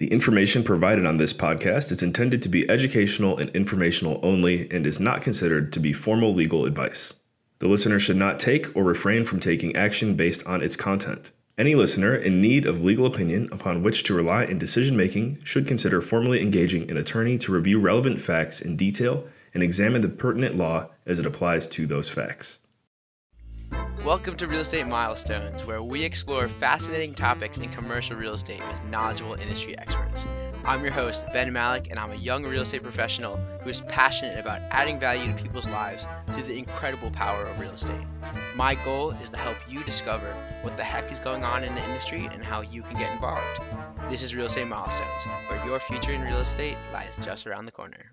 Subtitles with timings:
[0.00, 4.86] The information provided on this podcast is intended to be educational and informational only and
[4.86, 7.12] is not considered to be formal legal advice.
[7.58, 11.32] The listener should not take or refrain from taking action based on its content.
[11.58, 15.66] Any listener in need of legal opinion upon which to rely in decision making should
[15.66, 20.56] consider formally engaging an attorney to review relevant facts in detail and examine the pertinent
[20.56, 22.60] law as it applies to those facts.
[24.04, 28.86] Welcome to Real Estate Milestones, where we explore fascinating topics in commercial real estate with
[28.86, 30.24] knowledgeable industry experts.
[30.64, 34.38] I'm your host, Ben Malech, and I'm a young real estate professional who is passionate
[34.38, 38.00] about adding value to people's lives through the incredible power of real estate.
[38.56, 41.84] My goal is to help you discover what the heck is going on in the
[41.84, 43.60] industry and how you can get involved.
[44.08, 47.72] This is Real Estate Milestones, where your future in real estate lies just around the
[47.72, 48.12] corner.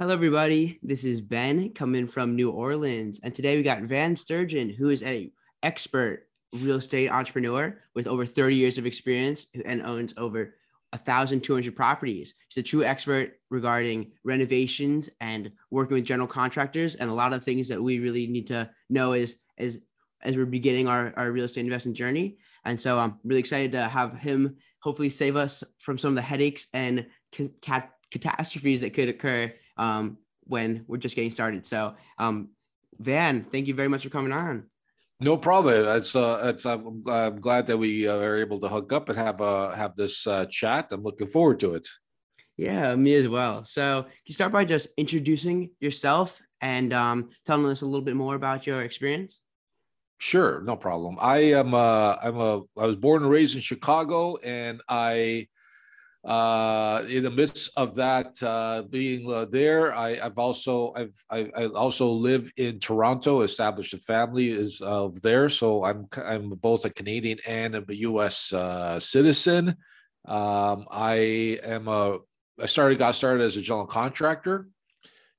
[0.00, 0.80] Hello, everybody.
[0.82, 5.04] This is Ben coming from New Orleans, and today we got Van Sturgeon, who is
[5.04, 5.30] an
[5.62, 10.56] expert real estate entrepreneur with over 30 years of experience and owns over
[10.90, 12.34] 1,200 properties.
[12.48, 17.44] He's a true expert regarding renovations and working with general contractors, and a lot of
[17.44, 19.78] things that we really need to know is as
[20.22, 22.38] as we're beginning our, our real estate investment journey.
[22.64, 26.22] And so I'm really excited to have him hopefully save us from some of the
[26.22, 27.06] headaches and
[27.60, 31.66] cat catastrophes that could occur um, when we're just getting started.
[31.66, 32.50] So, um,
[32.98, 34.70] Van, thank you very much for coming on.
[35.20, 35.96] No problem.
[35.96, 39.18] It's uh, it's I'm, I'm glad that we uh, are able to hook up and
[39.18, 40.88] have uh have this uh, chat.
[40.92, 41.86] I'm looking forward to it.
[42.56, 43.64] Yeah, me as well.
[43.64, 48.16] So, can you start by just introducing yourself and um, telling us a little bit
[48.16, 49.40] more about your experience?
[50.18, 51.16] Sure, no problem.
[51.20, 55.48] I am uh, I'm a I was born and raised in Chicago, and I
[56.24, 61.50] uh, in the midst of that uh, being uh, there, I, have also I've I,
[61.54, 64.80] I, also live in Toronto, established a family is
[65.22, 68.52] there, so I'm I'm both a Canadian and a U.S.
[68.54, 69.76] Uh, citizen.
[70.26, 72.18] Um, I am a
[72.58, 74.68] I started got started as a general contractor,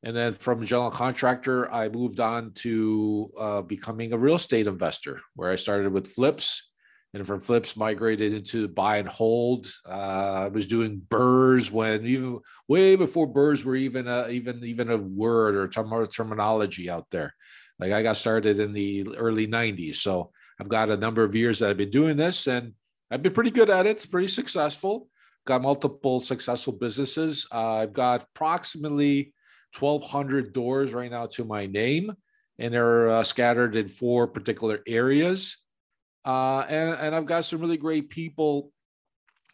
[0.03, 5.22] and then from general contractor I moved on to uh, becoming a real estate investor,
[5.34, 6.69] where I started with flips
[7.15, 9.71] and from flips migrated into buy and hold.
[9.87, 14.91] Uh, I was doing BRRRRs when even way before BRRRRs were even a, even even
[14.91, 17.33] a word or term, terminology out there.
[17.79, 21.59] Like I got started in the early '90s, so I've got a number of years
[21.59, 22.73] that I've been doing this, and
[23.09, 23.91] I've been pretty good at it.
[23.91, 25.07] It's pretty successful.
[25.45, 27.47] Got multiple successful businesses.
[27.49, 29.33] Uh, I've got approximately
[29.79, 32.11] 1,200 doors right now to my name,
[32.59, 35.55] and they're uh, scattered in four particular areas.
[36.25, 38.72] Uh, and, and I've got some really great people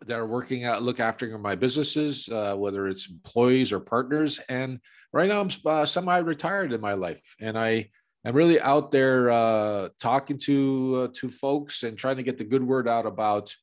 [0.08, 4.40] that are working out, look after my businesses, uh, whether it's employees or partners.
[4.50, 4.80] And
[5.14, 7.90] right now I'm uh, semi-retired in my life, and I
[8.26, 12.44] am really out there uh, talking to uh, to folks and trying to get the
[12.44, 13.54] good word out about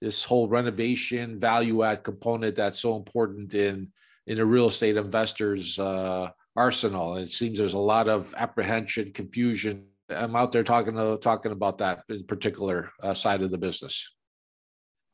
[0.00, 3.90] this whole renovation value add component that's so important in
[4.26, 7.14] in a real estate investor's uh, arsenal.
[7.14, 11.52] And it seems there's a lot of apprehension, confusion I'm out there talking to, talking
[11.52, 14.12] about that particular uh, side of the business.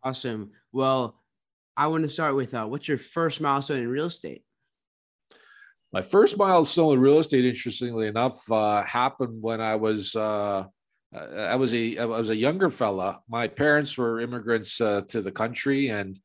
[0.04, 0.50] Awesome.
[0.72, 1.20] Well,
[1.76, 4.42] I want to start with uh, what's your first milestone in real estate?
[5.92, 10.64] My first milestone in real estate, interestingly enough, uh, happened when I was uh,
[11.14, 13.20] I was a I was a younger fella.
[13.28, 16.18] My parents were immigrants uh, to the country, and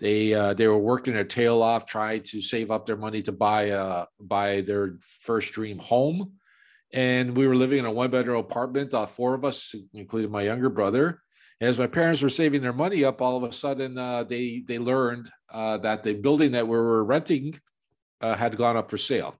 [0.00, 3.32] they uh, they were working their tail off trying to save up their money to
[3.32, 6.34] buy uh, buy their first dream home
[6.94, 10.42] and we were living in a one bedroom apartment, uh, four of us, including my
[10.42, 11.20] younger brother.
[11.60, 14.78] As my parents were saving their money up, all of a sudden uh, they they
[14.78, 17.54] learned uh, that the building that we were renting
[18.20, 19.34] uh, had gone up for sale.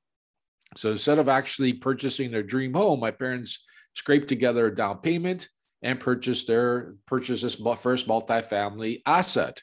[0.76, 3.64] So instead of actually purchasing their dream home, my parents
[3.94, 5.48] scraped together a down payment
[5.80, 9.62] and purchased their purchased this first multifamily asset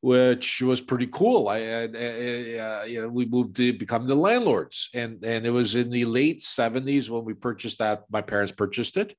[0.00, 1.48] which was pretty cool.
[1.48, 5.90] I, uh, you know, we moved to become the landlords, and and it was in
[5.90, 8.04] the late '70s when we purchased that.
[8.10, 9.14] My parents purchased it,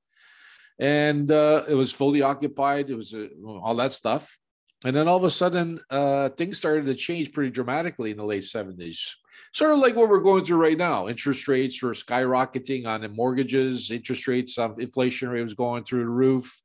[0.78, 2.90] and uh, it was fully occupied.
[2.90, 4.38] It was uh, all that stuff,
[4.84, 8.24] and then all of a sudden, uh, things started to change pretty dramatically in the
[8.24, 9.14] late '70s.
[9.52, 11.08] Sort of like what we're going through right now.
[11.08, 13.90] Interest rates were skyrocketing on the mortgages.
[13.90, 16.62] Interest rates, of inflation rate was going through the roof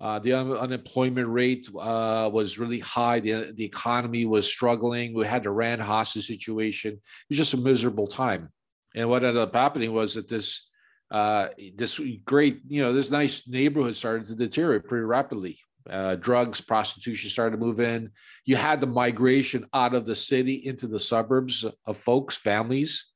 [0.00, 3.20] uh, the un- unemployment rate uh, was really high.
[3.20, 5.14] The, the economy was struggling.
[5.14, 6.94] We had the Iran hostage situation.
[6.94, 8.50] It was just a miserable time.
[8.94, 10.68] And what ended up happening was that this
[11.10, 15.58] uh, this great, you know, this nice neighborhood started to deteriorate pretty rapidly.
[15.88, 18.10] Uh, drugs, prostitution started to move in.
[18.46, 23.06] You had the migration out of the city into the suburbs of folks, families,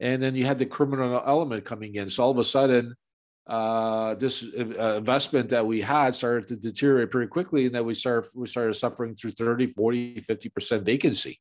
[0.00, 2.10] and then you had the criminal element coming in.
[2.10, 2.96] So all of a sudden,
[3.48, 7.94] uh, this uh, investment that we had started to deteriorate pretty quickly and that we
[7.94, 11.40] started we started suffering through 30 40 50% vacancy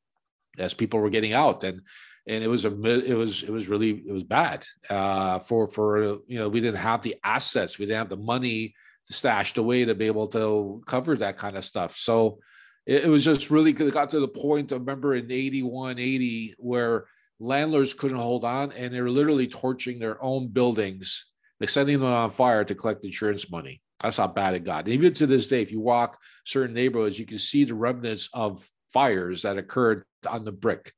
[0.57, 1.63] as people were getting out.
[1.63, 1.81] And
[2.27, 6.19] and it was a it was it was really it was bad uh, for for
[6.27, 8.73] you know we didn't have the assets we didn't have the money
[9.03, 11.95] stashed away to be able to cover that kind of stuff.
[11.95, 12.39] So
[12.85, 16.55] it, it was just really it got to the point i remember in 81 80
[16.57, 17.05] where
[17.39, 21.25] landlords couldn't hold on and they were literally torching their own buildings
[21.59, 24.93] they're setting them on fire to collect insurance money that's how bad it got and
[24.93, 28.67] even to this day if you walk certain neighborhoods you can see the remnants of
[28.93, 30.93] fires that occurred on the brick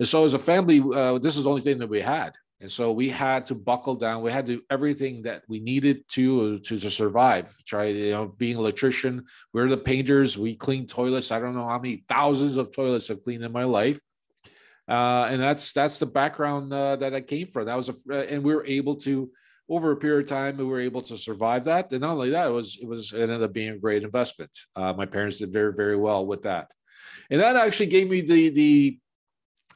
[0.00, 2.34] and so as a family, uh, this is the only thing that we had.
[2.62, 4.22] And so we had to buckle down.
[4.22, 7.54] We had to do everything that we needed to to, to survive.
[7.66, 9.26] Try, you know, being an electrician.
[9.52, 10.38] We're the painters.
[10.38, 11.30] We clean toilets.
[11.30, 14.00] I don't know how many thousands of toilets I've cleaned in my life.
[14.88, 17.66] Uh, and that's that's the background uh, that I came from.
[17.66, 19.30] That was a, and we were able to
[19.70, 21.92] over a period of time we were able to survive that.
[21.92, 24.50] And not only that, it was it was it ended up being a great investment.
[24.74, 26.70] Uh, my parents did very very well with that,
[27.30, 28.98] and that actually gave me the the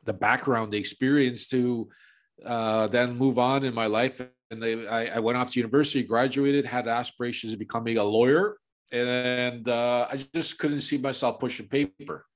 [0.04, 1.88] the background, the experience to
[2.44, 4.20] uh, then move on in my life.
[4.50, 8.58] And they, I, I, went off to university, graduated, had aspirations of becoming a lawyer,
[8.92, 12.26] and uh, I just couldn't see myself pushing paper.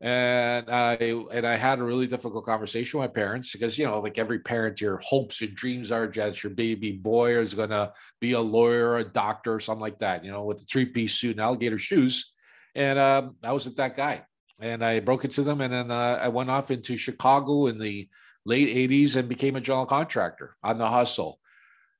[0.00, 0.94] And I
[1.32, 4.38] and I had a really difficult conversation with my parents because you know, like every
[4.38, 8.90] parent, your hopes and dreams are that your baby boy is to be a lawyer,
[8.90, 10.24] or a doctor, or something like that.
[10.24, 12.32] You know, with a three-piece suit and alligator shoes.
[12.76, 14.24] And um, I wasn't that guy
[14.60, 15.60] and I broke it to them.
[15.60, 18.08] And then uh, I went off into Chicago in the
[18.44, 21.38] late 80s and became a general contractor on the hustle,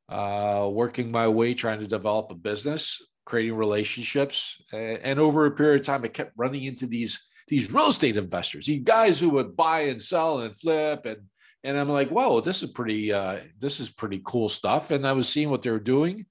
[0.09, 4.61] uh, working my way, trying to develop a business, creating relationships.
[4.73, 8.17] And, and over a period of time, I kept running into these these real estate
[8.17, 11.19] investors, these guys who would buy and sell and flip and
[11.65, 14.91] and I'm like, whoa, this is pretty, uh, this is pretty cool stuff.
[14.91, 16.25] And I was seeing what they were doing.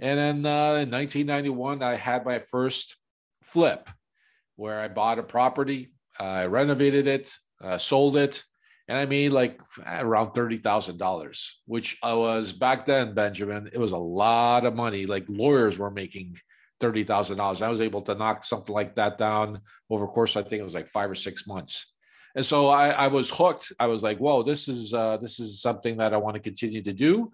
[0.00, 2.96] And then uh, in 1991, I had my first
[3.42, 3.88] flip
[4.56, 7.32] where I bought a property, uh, I renovated it,
[7.62, 8.42] uh, sold it,
[8.88, 13.70] and I made like around thirty thousand dollars, which I was back then, Benjamin.
[13.72, 15.06] It was a lot of money.
[15.06, 16.36] Like lawyers were making
[16.82, 17.62] thirty thousand dollars.
[17.62, 20.36] I was able to knock something like that down over course.
[20.36, 21.74] I think it was like five or six months.
[22.34, 23.72] And so I, I was hooked.
[23.78, 26.82] I was like, "Whoa, this is uh, this is something that I want to continue
[26.82, 27.32] to do."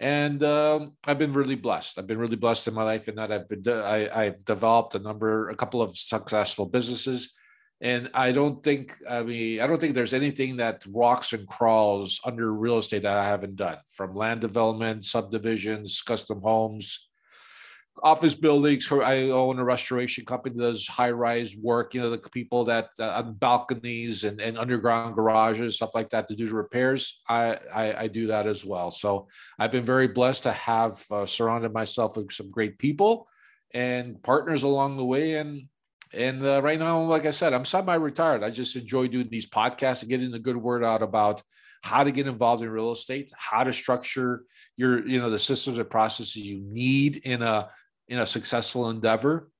[0.00, 1.98] and um, I've been really blessed.
[1.98, 5.00] I've been really blessed in my life in that I've been I, have developed a
[5.00, 7.32] number, a couple of successful businesses,
[7.80, 12.20] and I don't think I mean I don't think there's anything that walks and crawls
[12.24, 17.07] under real estate that I haven't done, from land development, subdivisions, custom homes,
[18.02, 18.90] office buildings.
[18.90, 21.94] I own a restoration company that does high rise work.
[21.94, 26.28] You know, the people that uh, on balconies and, and underground garages, stuff like that
[26.28, 27.20] to do repairs.
[27.28, 28.90] I, I, I do that as well.
[28.90, 29.28] So
[29.58, 33.28] I've been very blessed to have uh, surrounded myself with some great people
[33.74, 35.34] and partners along the way.
[35.34, 35.68] And
[36.12, 38.42] and uh, right now, like I said, I'm semi-retired.
[38.42, 41.42] I just enjoy doing these podcasts and getting the good word out about
[41.82, 44.44] how to get involved in real estate, how to structure
[44.76, 47.68] your, you know, the systems and processes you need in a
[48.08, 49.50] in a successful endeavor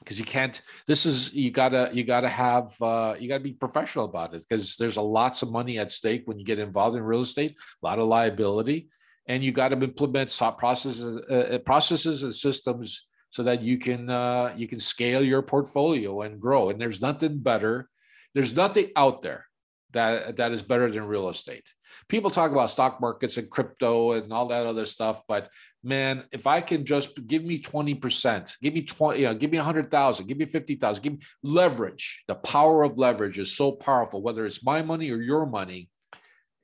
[0.00, 4.04] because you can't this is you gotta you gotta have uh, you gotta be professional
[4.04, 7.02] about it because there's a lots of money at stake when you get involved in
[7.02, 8.88] real estate a lot of liability
[9.26, 10.28] and you got to implement
[10.58, 15.42] processes uh, uh, processes and systems so that you can uh, you can scale your
[15.42, 17.88] portfolio and grow and there's nothing better
[18.34, 19.46] there's nothing out there
[19.94, 21.72] that that is better than real estate.
[22.08, 25.48] People talk about stock markets and crypto and all that other stuff, but
[25.82, 29.58] man, if I can just give me 20%, give me 20, you know, give me
[29.58, 32.24] 100,000, give me 50,000, give me leverage.
[32.28, 35.88] The power of leverage is so powerful, whether it's my money or your money.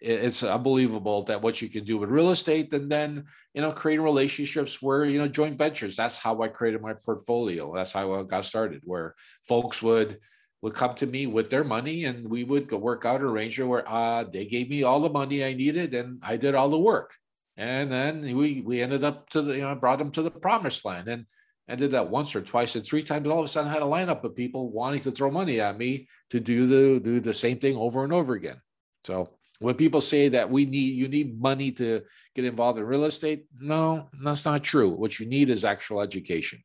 [0.03, 4.03] It's unbelievable that what you can do with real estate and then, you know, creating
[4.03, 5.95] relationships where, you know, joint ventures.
[5.95, 7.75] That's how I created my portfolio.
[7.75, 9.15] That's how I got started, where
[9.47, 10.19] folks would,
[10.63, 13.71] would come to me with their money and we would go work out an arrangement
[13.71, 16.79] where uh, they gave me all the money I needed and I did all the
[16.79, 17.15] work.
[17.57, 20.85] And then we we ended up to the, you know, brought them to the promised
[20.85, 21.09] land.
[21.09, 21.27] And
[21.69, 23.25] I did that once or twice and three times.
[23.25, 25.61] And all of a sudden I had a lineup of people wanting to throw money
[25.61, 28.61] at me to do the do the same thing over and over again.
[29.05, 32.03] So when people say that we need you need money to
[32.35, 34.91] get involved in real estate, no, that's not true.
[34.91, 36.63] What you need is actual education.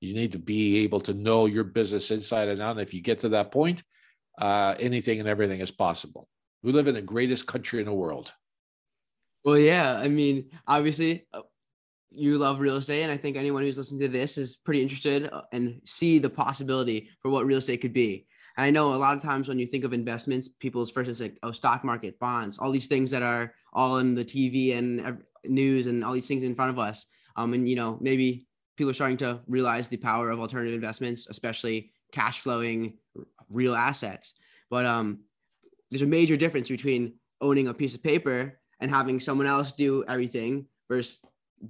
[0.00, 2.72] You need to be able to know your business inside and out.
[2.72, 3.82] And if you get to that point,
[4.40, 6.26] uh, anything and everything is possible.
[6.62, 8.32] We live in the greatest country in the world.
[9.44, 9.96] Well, yeah.
[9.96, 11.42] I mean, obviously, uh,
[12.10, 15.30] you love real estate, and I think anyone who's listening to this is pretty interested
[15.32, 18.26] uh, and see the possibility for what real estate could be.
[18.56, 21.20] And I know a lot of times when you think of investments, people's first it's
[21.20, 25.22] like, oh, stock market, bonds, all these things that are all in the TV and
[25.44, 27.06] news and all these things in front of us.
[27.36, 28.46] Um, and you know, maybe
[28.80, 32.94] people are starting to realize the power of alternative investments, especially cash flowing
[33.50, 34.32] real assets.
[34.70, 35.18] But um,
[35.90, 40.02] there's a major difference between owning a piece of paper and having someone else do
[40.08, 41.18] everything versus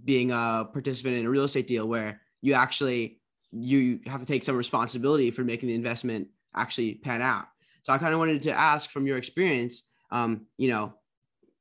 [0.04, 3.18] being a participant in a real estate deal where you actually
[3.50, 7.46] you have to take some responsibility for making the investment actually pan out.
[7.82, 10.94] So I kind of wanted to ask from your experience, um, you know,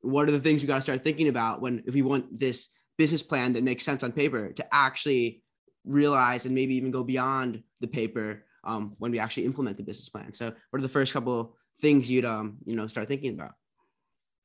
[0.01, 2.69] what are the things we got to start thinking about when if we want this
[2.99, 5.41] business plan that makes sense on paper to actually
[5.85, 10.09] realize and maybe even go beyond the paper um, when we actually implement the business
[10.09, 10.33] plan.
[10.33, 13.53] So what are the first couple things you'd um, you know start thinking about?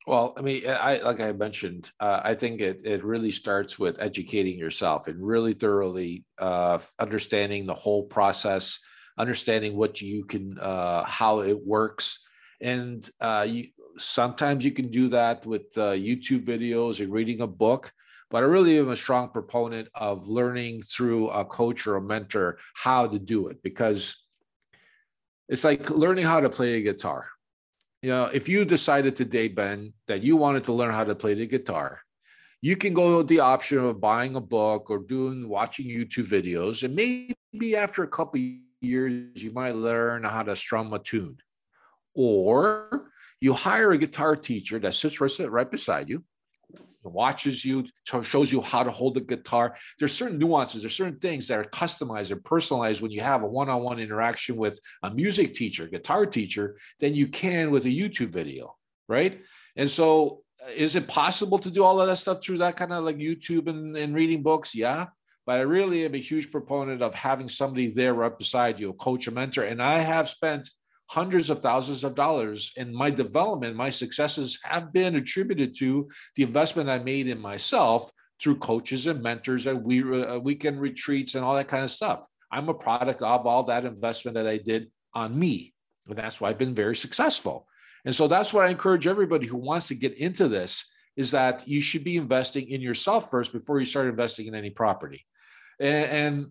[0.07, 4.01] Well, I mean, I like I mentioned, uh, I think it it really starts with
[4.01, 8.79] educating yourself and really thoroughly uh, understanding the whole process,
[9.19, 12.21] understanding what you can, uh, how it works,
[12.61, 13.65] and uh, you,
[13.99, 17.91] sometimes you can do that with uh, YouTube videos or reading a book.
[18.35, 22.59] But I really am a strong proponent of learning through a coach or a mentor
[22.75, 24.27] how to do it because
[25.49, 27.29] it's like learning how to play a guitar
[28.05, 31.33] you know, if you decided today, Ben, that you wanted to learn how to play
[31.33, 32.03] the guitar,
[32.61, 36.83] you can go with the option of buying a book or doing watching YouTube videos,
[36.83, 38.41] and maybe after a couple
[38.83, 41.39] years, you might learn how to strum a tune.
[42.15, 43.09] Or
[43.41, 46.25] you hire a guitar teacher that sits right beside you
[47.03, 47.85] watches you,
[48.23, 49.77] shows you how to hold the guitar.
[49.99, 53.47] There's certain nuances, there's certain things that are customized and personalized when you have a
[53.47, 58.75] one-on-one interaction with a music teacher, guitar teacher, than you can with a YouTube video,
[59.09, 59.43] right?
[59.77, 62.93] And so uh, is it possible to do all of that stuff through that kind
[62.93, 64.75] of like YouTube and, and reading books?
[64.75, 65.07] Yeah.
[65.47, 68.95] But I really am a huge proponent of having somebody there right beside you, a
[68.95, 69.65] coach, a mentor.
[69.65, 70.71] And I have spent
[71.07, 72.73] hundreds of thousands of dollars.
[72.77, 78.11] And my development, my successes have been attributed to the investment I made in myself
[78.41, 82.27] through coaches and mentors and we, uh, weekend retreats and all that kind of stuff.
[82.51, 85.73] I'm a product of all that investment that I did on me.
[86.09, 87.67] And that's why I've been very successful.
[88.05, 90.85] And so that's what I encourage everybody who wants to get into this
[91.17, 94.71] is that you should be investing in yourself first before you start investing in any
[94.71, 95.25] property.
[95.81, 96.47] And, and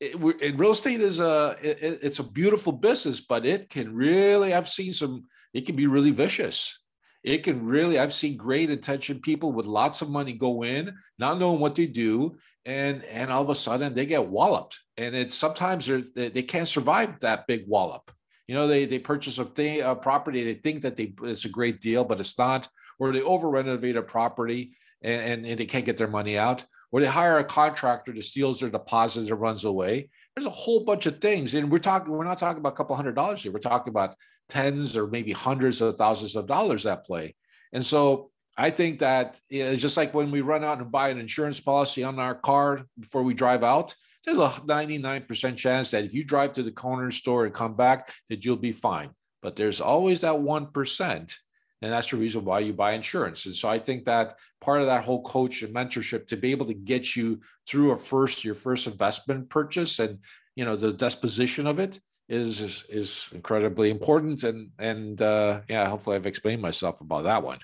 [0.00, 4.68] it, real estate is a it, it's a beautiful business, but it can really I've
[4.68, 6.78] seen some it can be really vicious.
[7.24, 11.38] It can really I've seen great intention people with lots of money go in, not
[11.38, 15.34] knowing what they do, and and all of a sudden they get walloped, and it's
[15.34, 18.10] sometimes they they can't survive that big wallop.
[18.46, 21.50] You know, they they purchase a thing a property, they think that they it's a
[21.50, 22.68] great deal, but it's not,
[23.00, 26.64] or they over renovate a property and, and, and they can't get their money out
[26.90, 30.08] or they hire a contractor to steals their deposits and runs away.
[30.34, 31.54] There's a whole bunch of things.
[31.54, 33.52] And we're talking, we're not talking about a couple hundred dollars here.
[33.52, 34.14] We're talking about
[34.48, 37.34] tens or maybe hundreds of thousands of dollars at play.
[37.72, 41.18] And so I think that it's just like when we run out and buy an
[41.18, 46.14] insurance policy on our car before we drive out, there's a 99% chance that if
[46.14, 49.10] you drive to the corner store and come back, that you'll be fine.
[49.42, 51.34] But there's always that 1%
[51.80, 53.46] and that's the reason why you buy insurance.
[53.46, 56.66] And so I think that part of that whole coach and mentorship to be able
[56.66, 60.18] to get you through a first your first investment purchase and
[60.56, 64.42] you know the disposition of it is is, is incredibly important.
[64.42, 67.60] And and uh, yeah, hopefully I've explained myself about that one.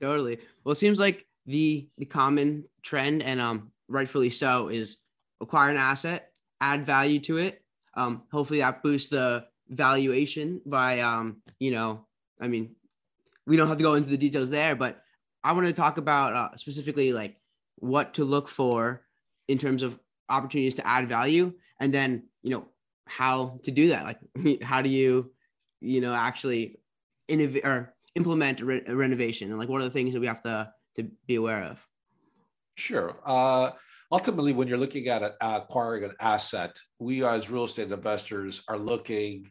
[0.00, 0.38] Totally.
[0.64, 4.96] Well, it seems like the the common trend and um rightfully so is
[5.40, 7.62] acquire an asset, add value to it.
[7.94, 12.06] Um, hopefully that boosts the valuation by um you know
[12.40, 12.74] I mean
[13.46, 15.02] we don't have to go into the details there, but
[15.44, 17.36] I want to talk about uh, specifically like
[17.76, 19.02] what to look for
[19.48, 22.68] in terms of opportunities to add value, and then you know
[23.06, 24.04] how to do that.
[24.04, 25.32] Like, how do you,
[25.80, 26.78] you know, actually
[27.28, 30.26] innovate or implement a, re- a renovation, and like what are the things that we
[30.26, 31.84] have to to be aware of?
[32.76, 33.18] Sure.
[33.26, 33.70] Uh,
[34.10, 39.50] ultimately, when you're looking at acquiring an asset, we as real estate investors are looking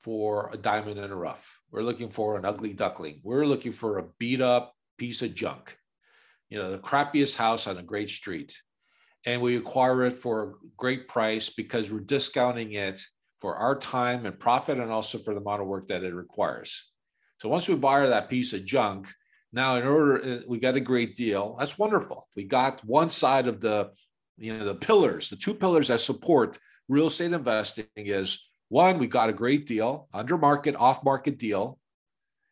[0.00, 1.60] for a diamond in a rough.
[1.70, 3.20] We're looking for an ugly duckling.
[3.22, 5.76] We're looking for a beat up piece of junk,
[6.48, 8.56] you know, the crappiest house on a great street.
[9.26, 13.00] And we acquire it for a great price because we're discounting it
[13.40, 16.90] for our time and profit and also for the amount of work that it requires.
[17.40, 19.08] So once we buy that piece of junk,
[19.52, 21.56] now in order uh, we got a great deal.
[21.58, 22.28] That's wonderful.
[22.36, 23.90] We got one side of the
[24.36, 29.06] you know the pillars, the two pillars that support real estate investing is one, we
[29.06, 31.78] got a great deal, under market, off market deal.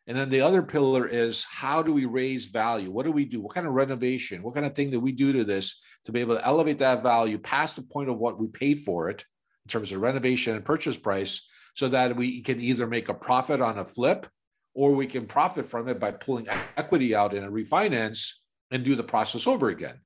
[0.07, 2.89] And then the other pillar is how do we raise value?
[2.89, 3.41] What do we do?
[3.41, 4.41] What kind of renovation?
[4.41, 7.03] What kind of thing do we do to this to be able to elevate that
[7.03, 9.25] value past the point of what we paid for it
[9.65, 11.41] in terms of renovation and purchase price
[11.75, 14.27] so that we can either make a profit on a flip
[14.73, 16.47] or we can profit from it by pulling
[16.77, 18.31] equity out in a refinance
[18.71, 19.99] and do the process over again.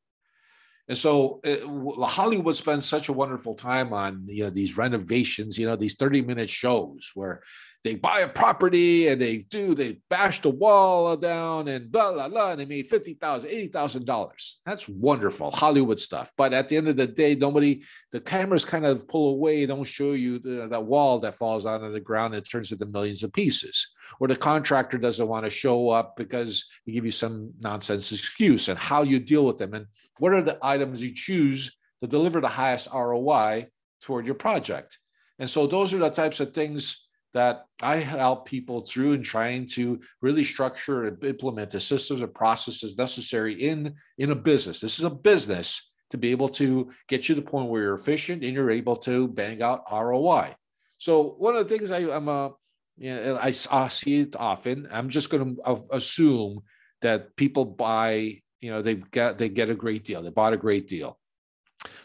[0.87, 5.65] And so uh, Hollywood spends such a wonderful time on you know these renovations, you
[5.65, 7.41] know these 30 minute shows where
[7.83, 12.29] they buy a property and they do they bash the wall down and blah blah
[12.29, 14.59] blah and they made fifty thousand, eighty thousand dollars.
[14.65, 16.31] That's wonderful Hollywood stuff.
[16.37, 19.83] But at the end of the day, nobody the cameras kind of pull away, don't
[19.83, 23.33] show you the, that wall that falls onto the ground and turns into millions of
[23.33, 23.87] pieces.
[24.19, 28.69] Or the contractor doesn't want to show up because they give you some nonsense excuse
[28.69, 29.87] and how you deal with them and
[30.19, 33.67] what are the items you choose to deliver the highest ROI
[34.01, 34.97] toward your project.
[35.39, 39.65] And so those are the types of things that I help people through in trying
[39.67, 44.79] to really structure and implement the systems and processes necessary in, in a business.
[44.79, 47.93] This is a business to be able to get you to the point where you're
[47.93, 50.53] efficient and you're able to bang out ROI.
[50.97, 52.51] So one of the things I, am a,
[52.97, 54.87] you know, I, I see it often.
[54.91, 56.61] I'm just going to assume
[57.01, 60.21] that people buy, you know, they get they get a great deal.
[60.21, 61.19] They bought a great deal.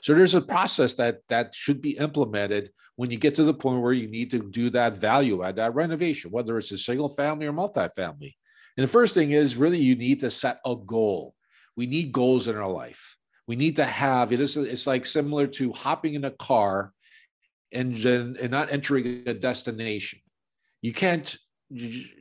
[0.01, 3.83] So there's a process that that should be implemented when you get to the point
[3.83, 7.47] where you need to do that value add, that renovation, whether it's a single family
[7.47, 8.33] or multifamily.
[8.77, 11.35] And the first thing is really you need to set a goal.
[11.77, 13.17] We need goals in our life.
[13.47, 16.93] We need to have it is it's like similar to hopping in a car
[17.71, 20.21] and and not entering a destination.
[20.81, 21.37] You can't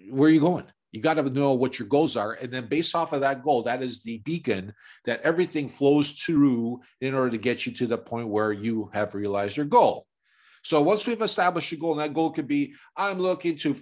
[0.10, 0.66] where are you going?
[0.96, 2.32] You got to know what your goals are.
[2.32, 4.74] And then based off of that goal, that is the beacon
[5.04, 9.14] that everything flows through in order to get you to the point where you have
[9.14, 10.08] realized your goal.
[10.64, 13.76] So once we've established a goal, and that goal could be I'm looking to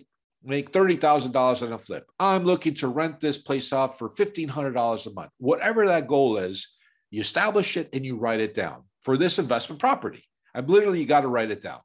[0.44, 2.10] make $30,000 on a flip.
[2.20, 5.30] I'm looking to rent this place out for $1,500 a month.
[5.38, 6.68] Whatever that goal is,
[7.12, 10.24] you establish it and you write it down for this investment property.
[10.56, 11.82] I'm literally, you got to write it down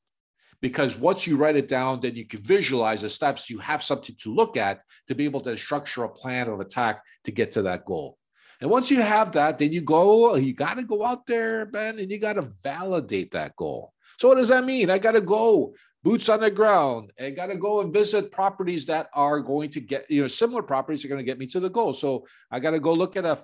[0.60, 3.48] because once you write it down, then you can visualize the steps.
[3.48, 7.02] You have something to look at to be able to structure a plan of attack
[7.24, 8.18] to get to that goal.
[8.60, 11.98] And once you have that, then you go, you got to go out there, Ben,
[11.98, 13.92] and you got to validate that goal.
[14.18, 14.90] So what does that mean?
[14.90, 17.12] I got to go boots on the ground.
[17.20, 20.62] I got to go and visit properties that are going to get, you know, similar
[20.62, 21.92] properties are going to get me to the goal.
[21.92, 23.38] So I got to go look at a,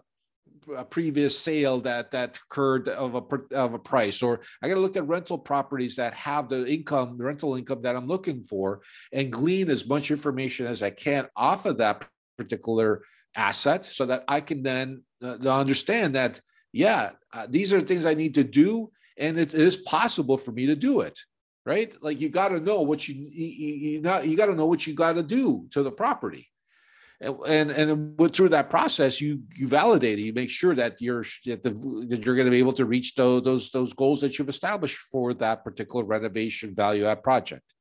[0.69, 4.81] a, previous sale that that occurred of a of a price, or I got to
[4.81, 8.83] look at rental properties that have the income, the rental income that I'm looking for,
[9.13, 13.03] and glean as much information as I can off of that particular
[13.35, 16.41] asset, so that I can then uh, understand that
[16.73, 20.67] yeah, uh, these are things I need to do and it is possible for me
[20.67, 21.19] to do it
[21.67, 21.97] right?
[22.03, 24.95] Like you got to know what you you, you, you got to know what you
[24.95, 26.49] got to do to the property
[27.21, 30.23] and and through that process you you validate it.
[30.23, 31.71] You make sure that you're that, the,
[32.09, 34.97] that you're going to be able to reach those, those those goals that you've established
[34.97, 37.75] for that particular renovation value add project.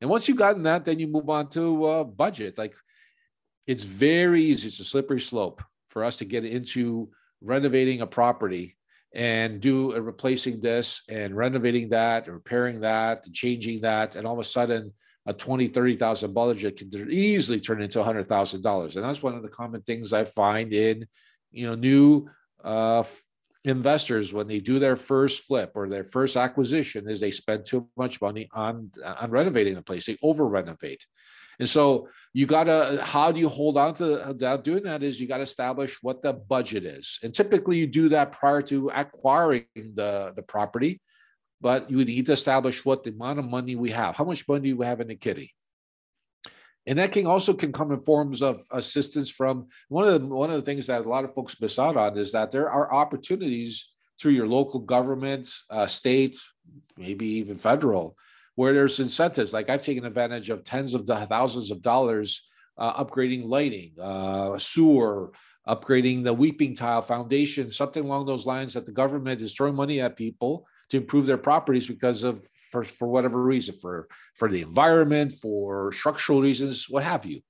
[0.00, 2.58] And once you've gotten that then you move on to uh, budget.
[2.58, 2.74] Like
[3.66, 4.68] it's very easy.
[4.68, 7.10] It's a slippery slope for us to get into
[7.40, 8.76] renovating a property
[9.14, 14.44] and do replacing this and renovating that, repairing that, changing that, and all of a
[14.44, 14.92] sudden
[15.26, 18.96] a 20, 30,000 budget can easily turn into $100,000.
[18.96, 21.06] And that's one of the common things I find in,
[21.50, 22.28] you know, new
[22.62, 23.04] uh,
[23.64, 27.88] investors when they do their first flip or their first acquisition is they spend too
[27.96, 30.04] much money on, on renovating the place.
[30.04, 31.06] They over renovate.
[31.58, 34.64] And so you got to, how do you hold on to that?
[34.64, 37.18] Doing that is you got to establish what the budget is.
[37.22, 41.00] And typically you do that prior to acquiring the, the property,
[41.60, 44.16] but you need to establish what the amount of money we have.
[44.16, 45.54] How much money do we have in the kitty?
[46.86, 50.50] And that can also can come in forms of assistance from one of the one
[50.50, 52.92] of the things that a lot of folks miss out on is that there are
[52.92, 53.90] opportunities
[54.20, 56.36] through your local government, uh, state,
[56.96, 58.16] maybe even federal,
[58.54, 59.52] where there's incentives.
[59.52, 65.32] Like I've taken advantage of tens of thousands of dollars uh, upgrading lighting, uh, sewer,
[65.66, 70.00] upgrading the Weeping Tile Foundation, something along those lines that the government is throwing money
[70.00, 74.62] at people to improve their properties because of for, for whatever reason, for for the
[74.62, 77.40] environment, for structural reasons, what have you.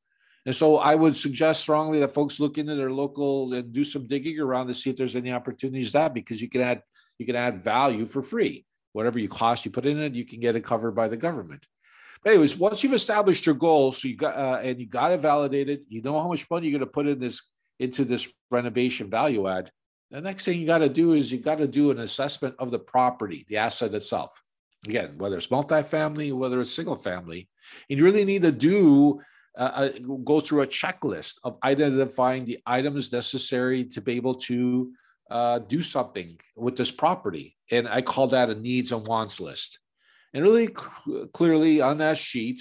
[0.47, 4.07] And so I would suggest strongly that folks look into their local and do some
[4.07, 6.83] digging around to see if there's any opportunities that because you can add
[7.19, 10.41] you can add value for free whatever you cost you put in it, you can
[10.41, 11.67] get it covered by the government.
[12.23, 15.21] But anyways, once you've established your goal, so you got uh, and you got it
[15.21, 17.43] validated, you know how much money you're going to put in this
[17.79, 19.71] into this renovation value add.
[20.11, 22.71] The next thing you got to do is you got to do an assessment of
[22.71, 24.43] the property, the asset itself.
[24.87, 27.49] Again, whether it's multifamily, whether it's single family,
[27.89, 29.21] and you really need to do
[29.57, 29.89] uh, uh
[30.25, 34.93] go through a checklist of identifying the items necessary to be able to
[35.31, 37.57] uh, do something with this property.
[37.71, 39.79] And I call that a needs and wants list.
[40.33, 42.61] And really c- clearly on that sheet,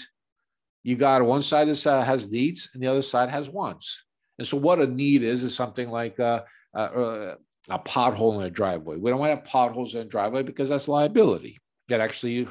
[0.84, 4.06] you got one side is, uh, has needs and the other side has wants.
[4.38, 6.42] And so what a need is is something like uh,
[6.74, 7.36] uh, uh,
[7.70, 8.98] a pothole in a driveway.
[8.98, 11.60] We don't want to have potholes in a driveway because that's liability.
[11.90, 12.48] That actually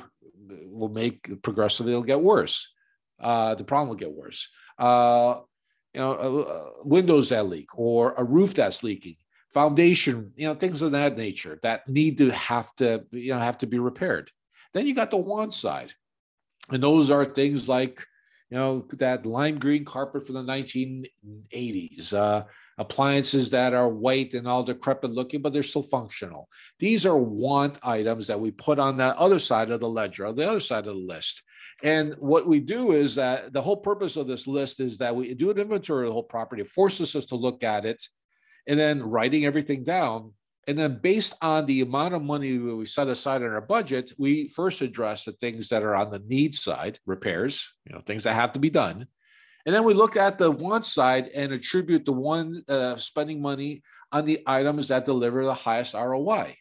[0.67, 2.73] will make progressively it'll get worse.
[3.21, 4.49] Uh, the problem will get worse.
[4.79, 5.37] Uh,
[5.95, 9.17] you know, windows that leak or a roof that's leaking,
[9.53, 13.59] foundation, you know, things of that nature that need to have to, you know, have
[13.59, 14.31] to be repaired.
[14.73, 15.93] Then you got the want side,
[16.71, 18.05] and those are things like,
[18.51, 22.45] you know, that lime green carpet from the 1980s, uh,
[22.79, 26.49] appliances that are white and all decrepit looking, but they're still functional.
[26.79, 30.35] These are want items that we put on that other side of the ledger, on
[30.35, 31.43] the other side of the list.
[31.83, 35.35] And what we do is that the whole purpose of this list is that we
[35.35, 38.03] do an inventory of the whole property, forces us to look at it,
[38.67, 40.33] and then writing everything down.
[40.69, 44.13] And then based on the amount of money that we set aside in our budget,
[44.17, 48.23] we first address the things that are on the need side, repairs, you know, things
[48.25, 49.09] that have to be done.
[49.65, 53.83] And then we look at the want side and attribute the one uh, spending money
[54.11, 56.57] on the items that deliver the highest ROI.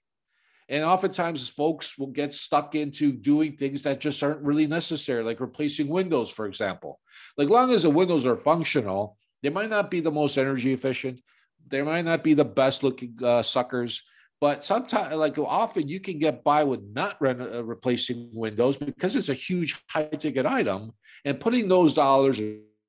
[0.70, 5.42] And oftentimes, folks will get stuck into doing things that just aren't really necessary, like
[5.42, 7.02] replacing windows, for example.
[7.38, 11.20] Like, long as the windows are functional, they might not be the most energy efficient,
[11.68, 14.04] they might not be the best looking uh, suckers,
[14.42, 19.30] but sometimes, like often, you can get by with not uh, replacing windows because it's
[19.30, 20.94] a huge high ticket item.
[21.24, 22.42] And putting those dollars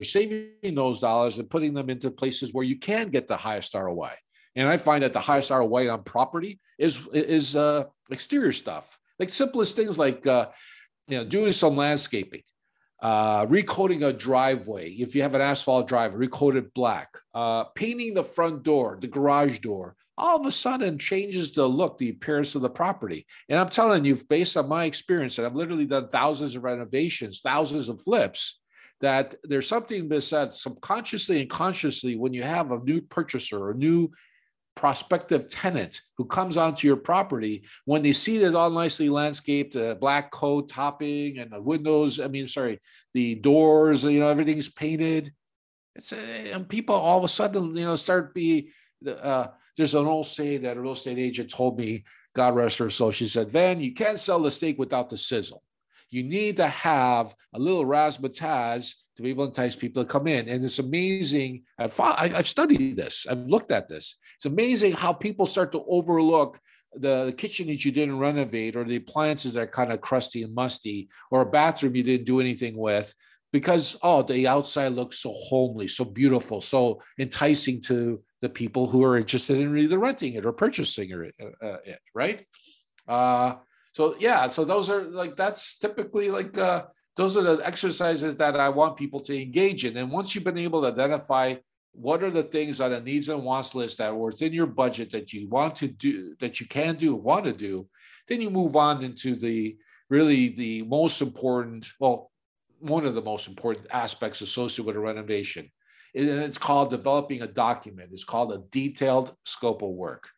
[0.04, 4.12] saving those dollars and putting them into places where you can get the highest ROI.
[4.54, 9.30] And I find that the highest ROI on property is is uh, exterior stuff, like
[9.30, 10.48] simplest things like uh,
[11.08, 12.42] you know doing some landscaping,
[13.02, 14.90] uh, recoating a driveway.
[14.90, 19.08] If you have an asphalt driveway, recoat it black, uh, painting the front door, the
[19.08, 19.96] garage door.
[20.18, 23.26] All of a sudden changes the look, the appearance of the property.
[23.48, 27.40] And I'm telling you, based on my experience, and I've literally done thousands of renovations,
[27.40, 28.60] thousands of flips,
[29.02, 34.10] that there's something that subconsciously and consciously when you have a new purchaser, a new
[34.74, 39.94] prospective tenant who comes onto your property when they see that all nicely landscaped uh,
[39.96, 42.80] black coat topping and the windows i mean sorry
[43.12, 45.30] the doors you know everything's painted
[45.94, 46.16] it's uh,
[46.54, 48.70] and people all of a sudden you know start be
[49.06, 52.02] uh, there's an old saying that a real estate agent told me
[52.34, 55.62] god rest her soul she said van you can't sell the steak without the sizzle
[56.12, 60.26] you need to have a little razzmatazz to be able to entice people to come
[60.26, 60.46] in.
[60.48, 61.64] And it's amazing.
[61.78, 64.16] I've, I've studied this, I've looked at this.
[64.36, 66.60] It's amazing how people start to overlook
[66.94, 70.42] the, the kitchen that you didn't renovate or the appliances that are kind of crusty
[70.42, 73.14] and musty or a bathroom you didn't do anything with
[73.50, 79.02] because oh the outside looks so homely so beautiful so enticing to the people who
[79.02, 82.46] are interested in either renting it or purchasing it, uh, uh it right
[83.08, 83.54] uh,
[83.92, 86.84] so yeah so those are like that's typically like uh,
[87.16, 89.96] those are the exercises that I want people to engage in.
[89.96, 91.56] And once you've been able to identify
[91.92, 95.10] what are the things on a needs and wants list that were within your budget
[95.10, 97.86] that you want to do, that you can do, want to do,
[98.28, 99.76] then you move on into the
[100.08, 102.30] really the most important, well,
[102.78, 105.70] one of the most important aspects associated with a renovation.
[106.14, 108.10] And it's called developing a document.
[108.12, 110.28] It's called a detailed scope of work.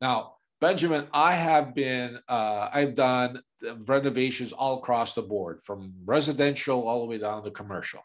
[0.00, 3.40] Now, Benjamin, I have been, uh, I've done
[3.86, 8.00] renovations all across the board, from residential all the way down to commercial.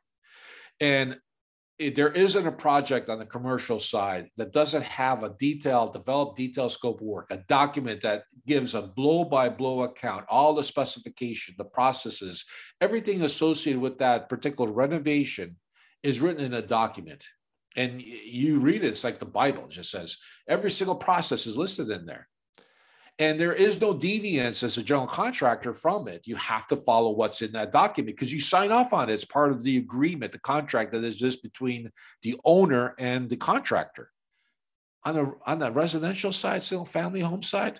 [0.80, 1.18] And
[1.80, 6.38] it, there isn't a project on the commercial side that doesn't have a detailed, developed
[6.38, 11.56] detailed scope work, a document that gives a blow by blow account, all the specification,
[11.58, 12.46] the processes,
[12.82, 15.56] everything associated with that particular renovation
[16.04, 17.26] is written in a document.
[17.78, 19.64] And you read it, it's like the Bible.
[19.66, 22.28] It just says every single process is listed in there.
[23.21, 26.25] And there is no deviance as a general contractor from it.
[26.25, 29.13] You have to follow what's in that document because you sign off on it.
[29.13, 31.91] It's part of the agreement, the contract that exists between
[32.23, 34.10] the owner and the contractor.
[35.05, 37.79] On the on the residential side, single family home side,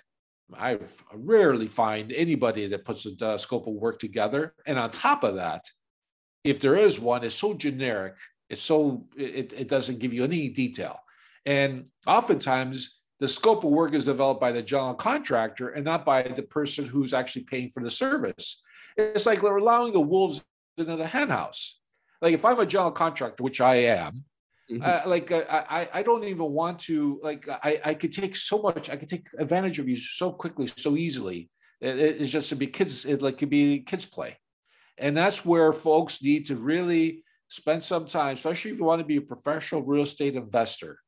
[0.54, 0.78] I
[1.12, 4.54] rarely find anybody that puts a uh, scope of work together.
[4.64, 5.64] And on top of that,
[6.44, 8.14] if there is one, it's so generic.
[8.48, 11.00] It's so it, it doesn't give you any detail.
[11.44, 16.22] And oftentimes the scope of work is developed by the general contractor and not by
[16.22, 18.60] the person who's actually paying for the service.
[18.96, 20.44] It's like we're allowing the wolves
[20.76, 21.78] into the henhouse.
[22.20, 24.24] Like if I'm a general contractor, which I am,
[24.68, 24.82] mm-hmm.
[24.82, 28.60] uh, like uh, I, I don't even want to like I, I could take so
[28.60, 31.48] much I could take advantage of you so quickly so easily.
[31.80, 34.36] It, it's just to be kids it like could be kids play,
[34.98, 39.06] and that's where folks need to really spend some time, especially if you want to
[39.06, 40.98] be a professional real estate investor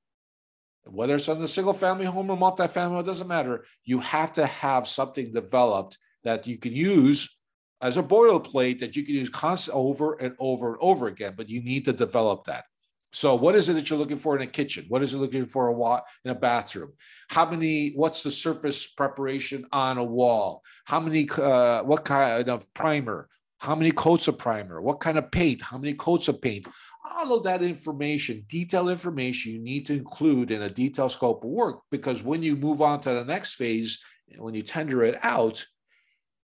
[0.87, 3.65] whether it's on the single family home or multifamily, it doesn't matter.
[3.85, 7.37] You have to have something developed that you can use
[7.81, 11.49] as a boilerplate that you can use constant over and over and over again, but
[11.49, 12.65] you need to develop that.
[13.13, 14.87] So, what is it that you're looking for in a kitchen?
[14.89, 16.93] What is it looking for a in a bathroom?
[17.29, 17.93] How many?
[17.95, 20.63] What's the surface preparation on a wall?
[20.85, 21.29] How many?
[21.31, 23.29] Uh, what kind of primer?
[23.65, 24.83] How many coats of primer?
[24.83, 25.63] What kind of paint?
[25.63, 26.67] How many coats of paint?
[27.03, 31.49] All of that information, detailed information, you need to include in a detailed scope of
[31.49, 34.05] work because when you move on to the next phase,
[34.37, 35.65] when you tender it out,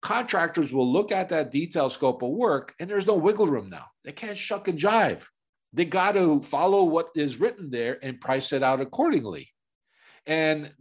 [0.04, 3.88] contractors will look at that detailed scope of work and there's no wiggle room now.
[4.04, 5.26] They can't shuck and jive.
[5.74, 9.50] They got to follow what is written there and price it out accordingly.
[10.28, 10.72] And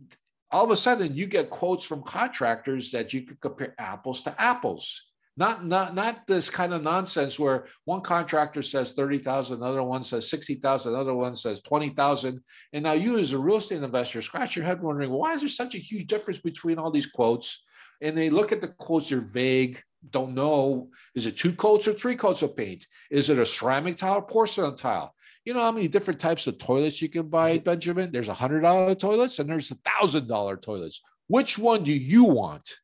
[0.51, 4.39] all of a sudden, you get quotes from contractors that you could compare apples to
[4.39, 5.03] apples.
[5.39, 10.31] Not, not, not this kind of nonsense where one contractor says 30,000, another one says
[10.31, 12.41] 60,000, another one says 20,000.
[12.73, 15.49] And now you as a real estate investor scratch your head wondering, why is there
[15.51, 17.63] such a huge difference between all these quotes?
[18.01, 20.89] And they look at the quotes, they're vague, don't know.
[21.15, 22.87] Is it two coats or three coats of paint?
[23.11, 25.15] Is it a ceramic tile or porcelain tile?
[25.45, 27.65] You know how many different types of toilets you can buy, mm-hmm.
[27.65, 28.11] Benjamin?
[28.11, 31.03] There's a $100 toilets and there's a $1,000 toilets.
[31.29, 32.77] Which one do you want?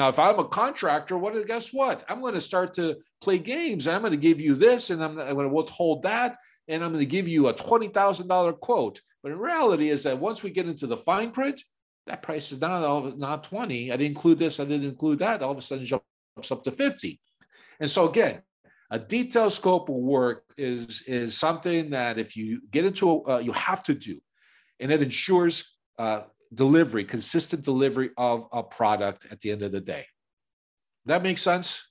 [0.00, 2.04] Now, if I'm a contractor, what guess what?
[2.08, 3.86] I'm going to start to play games.
[3.86, 6.90] I'm going to give you this, and I'm, I'm going to withhold that, and I'm
[6.92, 9.02] going to give you a twenty thousand dollar quote.
[9.22, 11.62] But in reality, is that once we get into the fine print,
[12.06, 13.92] that price is not not twenty.
[13.92, 14.58] I didn't include this.
[14.58, 15.42] I didn't include that.
[15.42, 17.20] All of a sudden, jumps up to fifty.
[17.78, 18.40] And so again,
[18.90, 23.52] a detailed scope of work is is something that if you get into, uh, you
[23.52, 24.18] have to do,
[24.80, 29.80] and it ensures uh, delivery, consistent delivery of a product at the end of the
[29.80, 30.04] day.
[31.06, 31.86] That makes sense?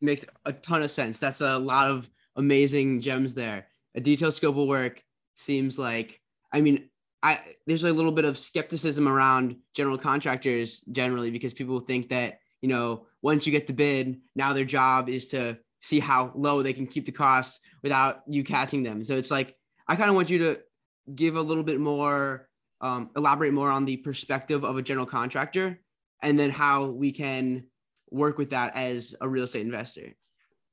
[0.00, 1.18] Makes a ton of sense.
[1.18, 3.68] That's a lot of amazing gems there.
[3.94, 5.02] A detailed scope of work
[5.34, 6.20] seems like,
[6.52, 6.88] I mean,
[7.22, 12.38] I there's a little bit of skepticism around general contractors generally because people think that,
[12.60, 16.62] you know, once you get the bid, now their job is to see how low
[16.62, 19.02] they can keep the costs without you catching them.
[19.04, 19.56] So it's like
[19.88, 20.60] I kind of want you to
[21.14, 22.48] give a little bit more
[22.84, 25.80] um, elaborate more on the perspective of a general contractor
[26.22, 27.64] and then how we can
[28.10, 30.14] work with that as a real estate investor?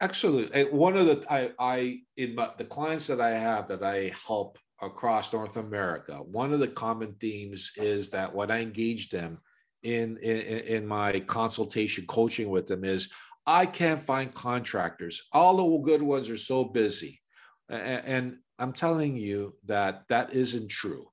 [0.02, 3.84] Absolutely and one of the i, I in my, the clients that i have that
[3.84, 9.10] i help across north america one of the common themes is that when i engage
[9.10, 9.38] them
[9.84, 10.40] in, in
[10.78, 13.10] in my consultation coaching with them is
[13.46, 15.22] i can't find contractors.
[15.34, 17.22] All the good ones are so busy.
[17.70, 21.11] And i'm telling you that that isn't true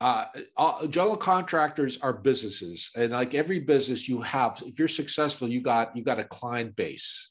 [0.00, 0.24] uh,
[0.86, 5.94] general contractors are businesses and like every business you have if you're successful you got
[5.96, 7.30] you got a client base.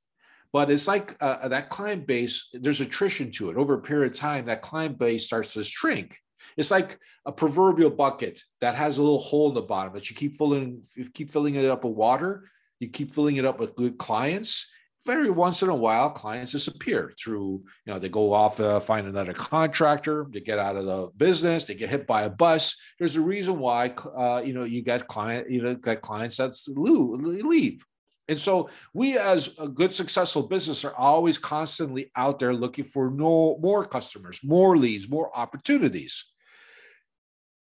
[0.52, 3.58] But it's like uh, that client base there's attrition to it.
[3.58, 6.18] Over a period of time that client base starts to shrink.
[6.58, 10.16] It's like a proverbial bucket that has a little hole in the bottom that you
[10.16, 13.76] keep filling you keep filling it up with water you keep filling it up with
[13.76, 14.68] good clients
[15.10, 19.08] very once in a while clients disappear through you know they go off uh, find
[19.08, 22.76] another contractor they get out of the business they get hit by a bus.
[23.00, 26.54] There's a reason why uh, you know you get client you know get clients that
[26.68, 27.84] leave.
[28.28, 33.10] And so we as a good successful business are always constantly out there looking for
[33.10, 36.26] no more customers more leads more opportunities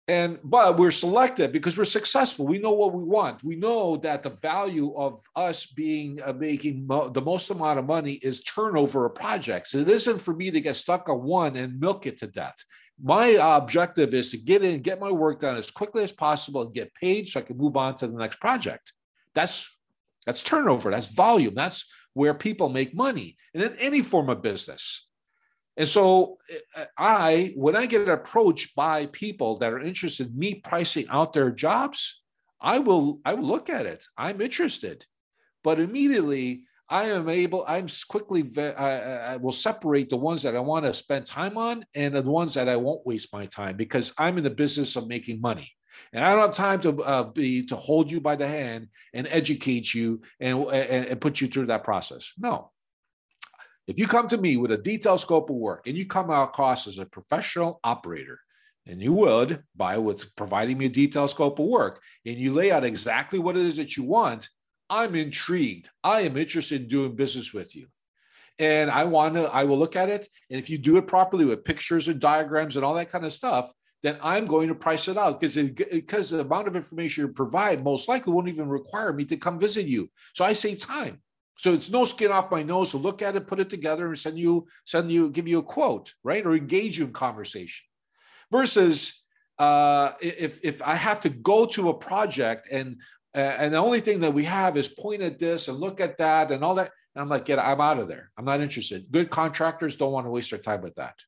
[0.08, 2.46] and but we're selective because we're successful.
[2.46, 3.44] We know what we want.
[3.44, 7.86] We know that the value of us being uh, making mo- the most amount of
[7.86, 9.74] money is turnover of projects.
[9.74, 12.56] It isn't for me to get stuck on one and milk it to death.
[13.02, 16.74] My objective is to get in get my work done as quickly as possible and
[16.74, 18.92] get paid so i can move on to the next project.
[19.34, 19.78] That's
[20.26, 20.90] that's turnover.
[20.90, 21.54] That's volume.
[21.54, 25.06] That's where people make money and in any form of business
[25.76, 26.37] and so
[26.76, 31.32] uh, I, when I get approached by people that are interested in me pricing out
[31.32, 32.22] their jobs,
[32.61, 34.04] I will, I will look at it.
[34.16, 35.06] I'm interested,
[35.64, 40.61] but immediately I am able, I'm quickly, I, I will separate the ones that I
[40.61, 44.12] want to spend time on and the ones that I won't waste my time because
[44.18, 45.70] I'm in the business of making money.
[46.12, 49.26] And I don't have time to uh, be to hold you by the hand and
[49.30, 52.32] educate you and, and, and put you through that process.
[52.38, 52.70] No,
[53.87, 56.51] if you come to me with a detailed scope of work and you come out
[56.51, 58.38] across as a professional operator,
[58.87, 62.71] and you would by with providing me a detailed scope of work, and you lay
[62.71, 64.49] out exactly what it is that you want,
[64.90, 65.88] I'm intrigued.
[66.03, 67.87] I am interested in doing business with you.
[68.59, 70.29] And I want to, I will look at it.
[70.51, 73.33] And if you do it properly with pictures and diagrams and all that kind of
[73.33, 77.33] stuff, then I'm going to price it out because because the amount of information you
[77.33, 80.11] provide most likely won't even require me to come visit you.
[80.35, 81.23] So I save time.
[81.56, 84.18] So it's no skin off my nose to look at it, put it together, and
[84.18, 86.44] send you, send you, give you a quote, right?
[86.44, 87.84] Or engage you in conversation.
[88.50, 89.22] Versus
[89.58, 93.00] uh, if if I have to go to a project and
[93.34, 96.18] uh, and the only thing that we have is point at this and look at
[96.18, 98.30] that and all that, and I'm like, get, I'm out of there.
[98.36, 99.06] I'm not interested.
[99.10, 101.18] Good contractors don't want to waste their time with that.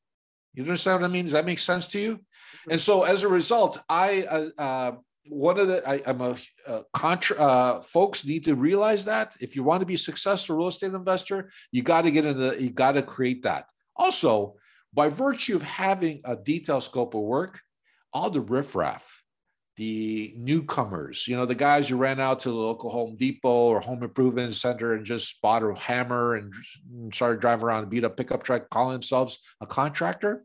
[0.53, 1.25] You understand what I mean?
[1.25, 2.21] Does that make sense to you?
[2.69, 4.91] And so as a result, I uh, uh,
[5.27, 6.35] one of the I, am a,
[6.67, 7.37] a contra.
[7.37, 10.93] Uh, folks need to realize that if you want to be a successful real estate
[10.93, 12.61] investor, you got to get in the.
[12.61, 13.69] You got to create that.
[13.95, 14.55] Also,
[14.93, 17.61] by virtue of having a detailed scope of work,
[18.13, 19.23] all the riffraff,
[19.77, 23.81] the newcomers, you know, the guys who ran out to the local Home Depot or
[23.81, 26.53] home improvement center and just bought a hammer and
[27.13, 30.43] started driving around beat up pickup truck, calling themselves a contractor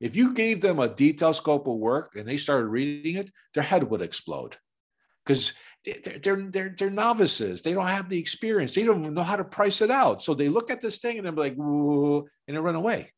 [0.00, 3.62] if you gave them a detailed scope of work and they started reading it, their
[3.62, 4.56] head would explode
[5.24, 5.54] because
[5.84, 7.62] they're, they're, they're, they're, novices.
[7.62, 8.74] They don't have the experience.
[8.74, 10.22] They don't know how to price it out.
[10.22, 13.12] So they look at this thing and they're like, and they run away,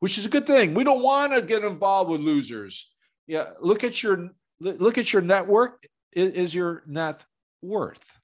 [0.00, 0.74] which is a good thing.
[0.74, 2.90] We don't want to get involved with losers.
[3.26, 3.50] Yeah.
[3.60, 7.24] Look at your, look at your network is your net
[7.60, 8.18] worth.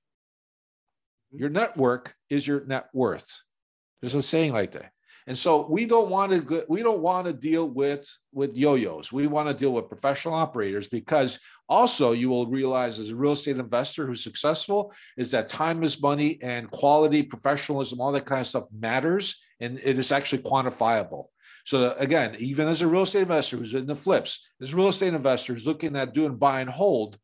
[1.28, 1.40] Mm-hmm.
[1.40, 3.42] Your network is your net worth.
[4.00, 4.92] There's a saying like that.
[5.28, 9.12] And so we don't want to we don't want to deal with with yo-yos.
[9.12, 11.38] We want to deal with professional operators because
[11.68, 16.00] also you will realize as a real estate investor who's successful is that time is
[16.00, 21.26] money and quality, professionalism, all that kind of stuff matters and it is actually quantifiable.
[21.66, 25.12] So again, even as a real estate investor who's in the flips, as real estate
[25.12, 27.18] investors looking at doing buy and hold,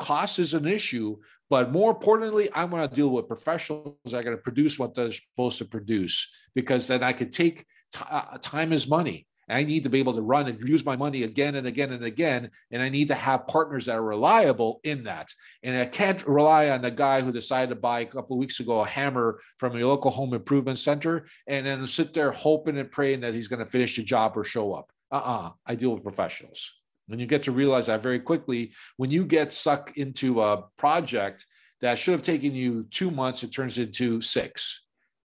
[0.00, 1.16] cost is an issue,
[1.48, 4.94] but more importantly, I want to deal with professionals that are going to produce what
[4.94, 9.26] they're supposed to produce because then I could take t- uh, time is money.
[9.48, 12.04] I need to be able to run and use my money again and again and
[12.04, 12.50] again.
[12.70, 15.28] And I need to have partners that are reliable in that.
[15.64, 18.80] And I can't rely on the guy who decided to buy a couple weeks ago
[18.80, 23.20] a hammer from a local home improvement center and then sit there hoping and praying
[23.20, 24.92] that he's going to finish the job or show up.
[25.10, 25.46] Uh uh-uh.
[25.46, 26.79] uh I deal with professionals.
[27.10, 31.44] And you get to realize that very quickly when you get sucked into a project
[31.80, 34.82] that should have taken you two months, it turns into six.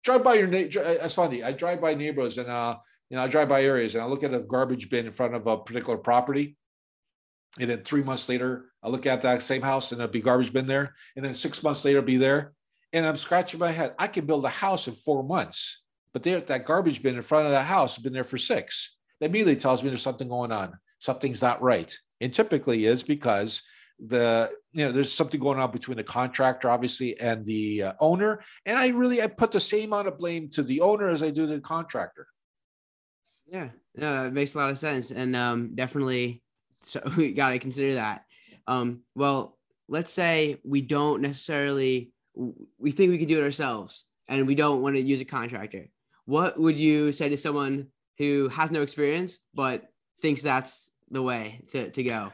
[0.04, 0.82] Drive by your neighbor.
[0.82, 1.42] That's funny.
[1.42, 2.76] I drive by neighborhoods and uh,
[3.08, 5.34] you know, I drive by areas and I look at a garbage bin in front
[5.34, 6.56] of a particular property.
[7.58, 10.52] And then three months later, I look at that same house and there'll be garbage
[10.52, 10.94] bin there.
[11.16, 12.52] And then six months later, be there.
[12.92, 13.94] And I'm scratching my head.
[13.98, 17.46] I can build a house in four months, but there, that garbage bin in front
[17.46, 18.96] of that house has been there for six.
[19.20, 21.92] That immediately tells me there's something going on something's not right.
[22.20, 23.62] And typically is because
[23.98, 28.42] the you know there's something going on between the contractor obviously and the uh, owner.
[28.64, 31.30] And i really i put the same amount of blame to the owner as i
[31.30, 32.26] do the contractor.
[33.50, 33.70] Yeah.
[33.96, 35.10] No it makes a lot of sense.
[35.10, 36.42] And um definitely
[36.82, 38.24] so we got to consider that.
[38.66, 39.58] Um well
[39.88, 42.12] let's say we don't necessarily
[42.78, 45.88] we think we can do it ourselves and we don't want to use a contractor.
[46.26, 49.84] What would you say to someone who has no experience but
[50.22, 52.32] thinks that's the way to, to go.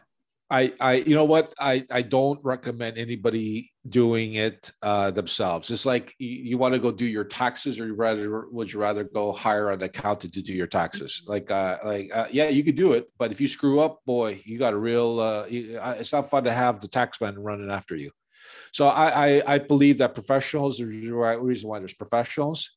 [0.48, 1.52] I, I, you know what?
[1.58, 5.72] I, I don't recommend anybody doing it uh, themselves.
[5.72, 8.78] It's like you, you want to go do your taxes, or you rather would you
[8.78, 11.24] rather go hire an accountant to do your taxes?
[11.26, 14.40] Like, uh, like, uh, yeah, you could do it, but if you screw up, boy,
[14.44, 15.18] you got a real.
[15.18, 18.12] Uh, it's not fun to have the taxman running after you.
[18.72, 20.78] So I, I, I believe that professionals.
[20.78, 22.70] There's the right reason why there's professionals.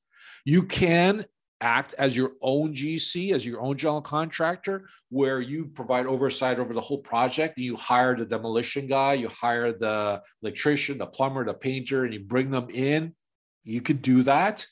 [0.43, 1.23] You can
[1.61, 6.73] act as your own GC, as your own general contractor, where you provide oversight over
[6.73, 7.57] the whole project.
[7.57, 12.21] You hire the demolition guy, you hire the electrician, the plumber, the painter, and you
[12.21, 13.13] bring them in.
[13.63, 14.65] You could do that.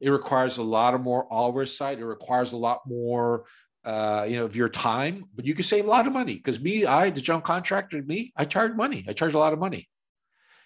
[0.00, 1.98] It requires a lot of more oversight.
[1.98, 3.44] It requires a lot more,
[3.84, 6.34] uh, you know, of your time, but you can save a lot of money.
[6.34, 9.04] Because me, I, the general contractor, me, I charge money.
[9.08, 9.88] I charge a lot of money.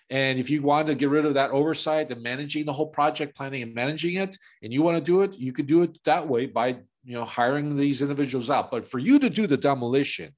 [0.08, 3.36] And if you want to get rid of that oversight and managing the whole project,
[3.36, 6.28] planning and managing it, and you want to do it, you could do it that
[6.28, 8.70] way by you know hiring these individuals out.
[8.70, 10.34] But for you to do the demolition,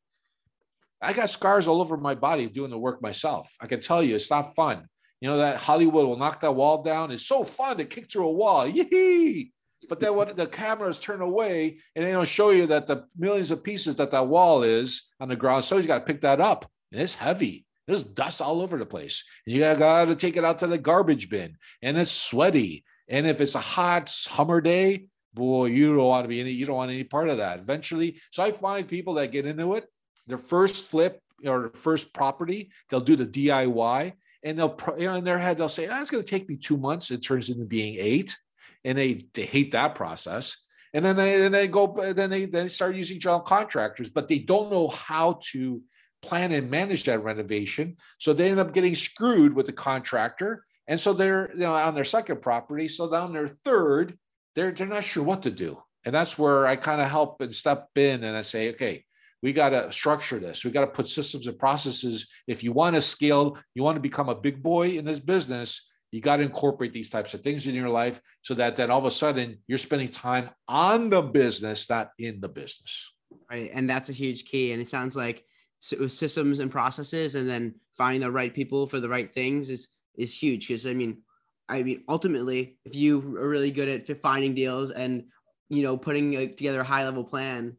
[1.02, 3.54] I got scars all over my body doing the work myself.
[3.60, 4.88] I can tell you, it's not fun.
[5.20, 7.10] You know that Hollywood will knock that wall down.
[7.10, 8.66] It's so fun to kick through a wall.
[8.66, 9.52] Yee!
[9.88, 13.50] But then when the cameras turn away and they don't show you that the millions
[13.50, 16.70] of pieces that that wall is on the ground, somebody's got to pick that up.
[16.92, 17.66] And it's heavy.
[17.88, 19.24] There's dust all over the place.
[19.46, 22.84] You got to take it out to the garbage bin, and it's sweaty.
[23.08, 26.50] And if it's a hot summer day, boy, you don't want to be any.
[26.50, 27.60] You don't want any part of that.
[27.60, 29.86] Eventually, so I find people that get into it,
[30.26, 34.12] their first flip or first property, they'll do the DIY,
[34.42, 36.56] and they'll you know in their head they'll say, oh, "It's going to take me
[36.56, 38.36] two months." It turns into being eight,
[38.84, 40.58] and they they hate that process.
[40.92, 44.40] And then they then they go then they they start using general contractors, but they
[44.40, 45.80] don't know how to
[46.22, 47.96] plan and manage that renovation.
[48.18, 50.64] So they end up getting screwed with the contractor.
[50.86, 52.88] And so they're you know on their second property.
[52.88, 54.18] So on their third,
[54.54, 55.82] they're they're not sure what to do.
[56.04, 59.04] And that's where I kind of help and step in and I say, okay,
[59.42, 60.64] we got to structure this.
[60.64, 62.28] We got to put systems and processes.
[62.46, 65.86] If you want to scale, you want to become a big boy in this business,
[66.10, 68.98] you got to incorporate these types of things in your life so that then all
[68.98, 73.12] of a sudden you're spending time on the business, not in the business.
[73.50, 73.70] Right.
[73.72, 74.72] And that's a huge key.
[74.72, 75.44] And it sounds like
[75.92, 79.90] Uh, systems and processes and then finding the right people for the right things is
[80.16, 81.22] is huge because i mean
[81.68, 85.22] i mean ultimately if you are really good at finding deals and
[85.68, 87.76] you know putting a, together a high level plan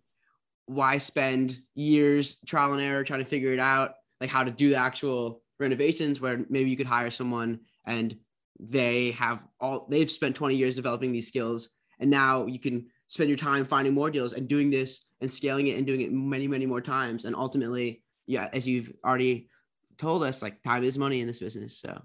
[0.65, 4.69] why spend years trial and error trying to figure it out like how to do
[4.69, 8.15] the actual renovations where maybe you could hire someone and
[8.61, 11.69] they have all they've spent 20 years developing these skills
[11.99, 15.67] and now you can spend your time finding more deals and doing this and scaling
[15.67, 17.25] it and doing it many many more times.
[17.25, 19.49] And ultimately yeah as you've already
[19.97, 22.01] told us like time is money in this business so.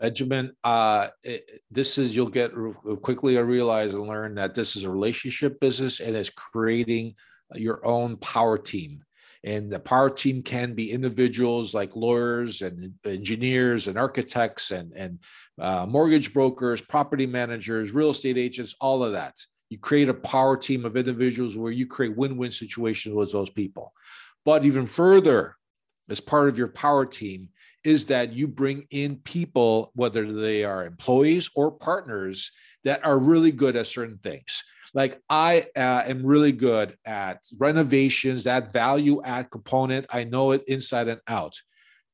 [0.00, 2.52] Benjamin uh it, this is you'll get
[3.02, 7.14] quickly I realize and learn that this is a relationship business and it's creating
[7.54, 9.04] your own power team.
[9.44, 15.18] And the power team can be individuals like lawyers and engineers and architects and and
[15.60, 19.34] uh, mortgage brokers property managers real estate agents all of that
[19.68, 23.92] you create a power team of individuals where you create win-win situations with those people.
[24.44, 25.56] But even further
[26.08, 27.48] as part of your power team
[27.82, 32.52] is that you bring in people whether they are employees or partners
[32.84, 34.62] that are really good at certain things.
[34.94, 40.06] Like i uh, am really good at renovations that value add component.
[40.12, 41.54] I know it inside and out.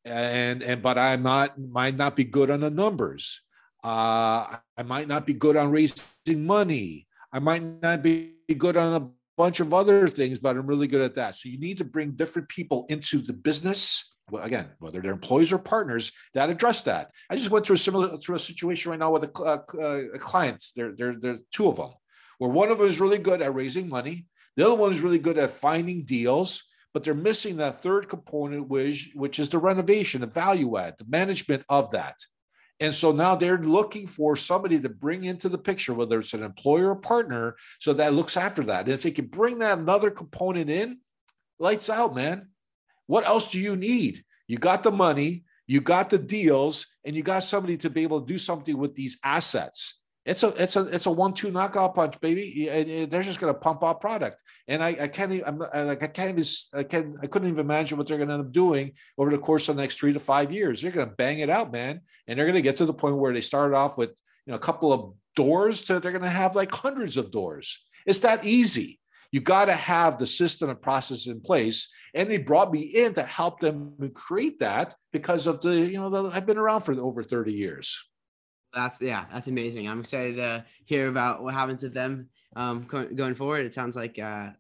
[0.05, 3.41] And and but i'm not might not be good on the numbers.
[3.85, 9.03] Uh, i might not be good on raising money I might not be good on
[9.03, 11.35] a bunch of other things, but I'm really good at that.
[11.35, 14.13] So you need to bring different people into the business.
[14.31, 17.11] Well, again, whether they're employees or partners, that address that.
[17.31, 19.81] I just went through a similar through a situation right now with a, a, a
[19.81, 20.65] uh, uh, client.
[20.77, 21.91] There, there, there's two of them,
[22.39, 24.27] where one of them is really good at raising money.
[24.57, 26.65] The other one is really good at finding deals,
[26.95, 31.07] but they're missing that third component, which which is the renovation, the value add, the
[31.09, 32.17] management of that.
[32.81, 36.43] And so now they're looking for somebody to bring into the picture, whether it's an
[36.43, 38.87] employer or partner, so that looks after that.
[38.87, 40.99] And if they can bring that another component in,
[41.59, 42.49] lights out, man.
[43.07, 44.25] What else do you need?
[44.49, 48.21] You got the money, you got the deals, and you got somebody to be able
[48.21, 50.01] to do something with these assets.
[50.25, 52.69] It's a it's a it's a one-two knockout punch, baby.
[52.69, 54.41] And they're just going to pump out product.
[54.69, 57.61] And I, I can't even I'm like I can't even I can I couldn't even
[57.61, 60.13] imagine what they're going to end up doing over the course of the next three
[60.13, 60.81] to five years.
[60.81, 62.03] They're going to bang it out, man.
[62.29, 64.11] And they're going to get to the point where they started off with
[64.47, 67.85] you know a couple of doors to they're going to have like hundreds of doors.
[68.07, 69.01] It's that easy.
[69.33, 71.89] You got to have the system and process in place.
[72.15, 76.11] And they brought me in to help them create that because of the you know
[76.11, 78.05] the, I've been around for over 30 years.
[78.75, 79.89] That's yeah, that's amazing.
[79.89, 83.67] I'm excited to hear about what happens with them um, going forward.
[83.67, 84.51] It sounds like uh,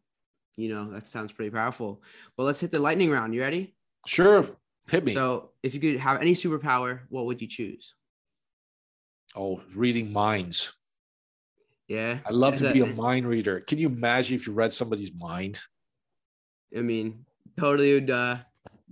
[0.56, 2.02] you know that sounds pretty powerful.
[2.36, 3.34] Well, let's hit the lightning round.
[3.34, 3.74] You ready?
[4.06, 4.56] Sure,
[4.88, 5.14] hit me.
[5.14, 7.94] So, if you could have any superpower, what would you choose?
[9.34, 10.74] Oh, reading minds.
[11.88, 13.60] Yeah, I love to be a mind reader.
[13.60, 15.60] Can you imagine if you read somebody's mind?
[16.76, 17.24] I mean,
[17.58, 18.38] totally would uh,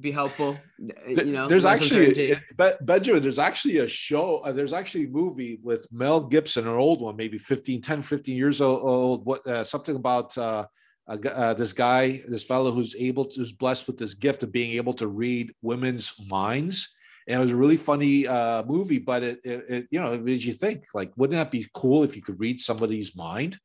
[0.00, 0.58] be helpful.
[0.78, 2.36] You know, there's actually
[2.80, 3.22] Benjamin.
[3.22, 4.38] There's actually a show.
[4.38, 8.36] Uh, there's actually a movie with Mel Gibson, an old one, maybe 15, 10, 15
[8.36, 9.24] years old.
[9.24, 10.66] What uh, something about uh,
[11.08, 14.72] uh, this guy, this fellow who's able to, who's blessed with this gift of being
[14.72, 16.88] able to read women's minds.
[17.26, 20.22] And it was a really funny uh, movie, but it, it, it, you know, it
[20.22, 23.58] made you think like, wouldn't that be cool if you could read somebody's mind?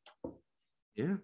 [0.94, 1.16] Yeah.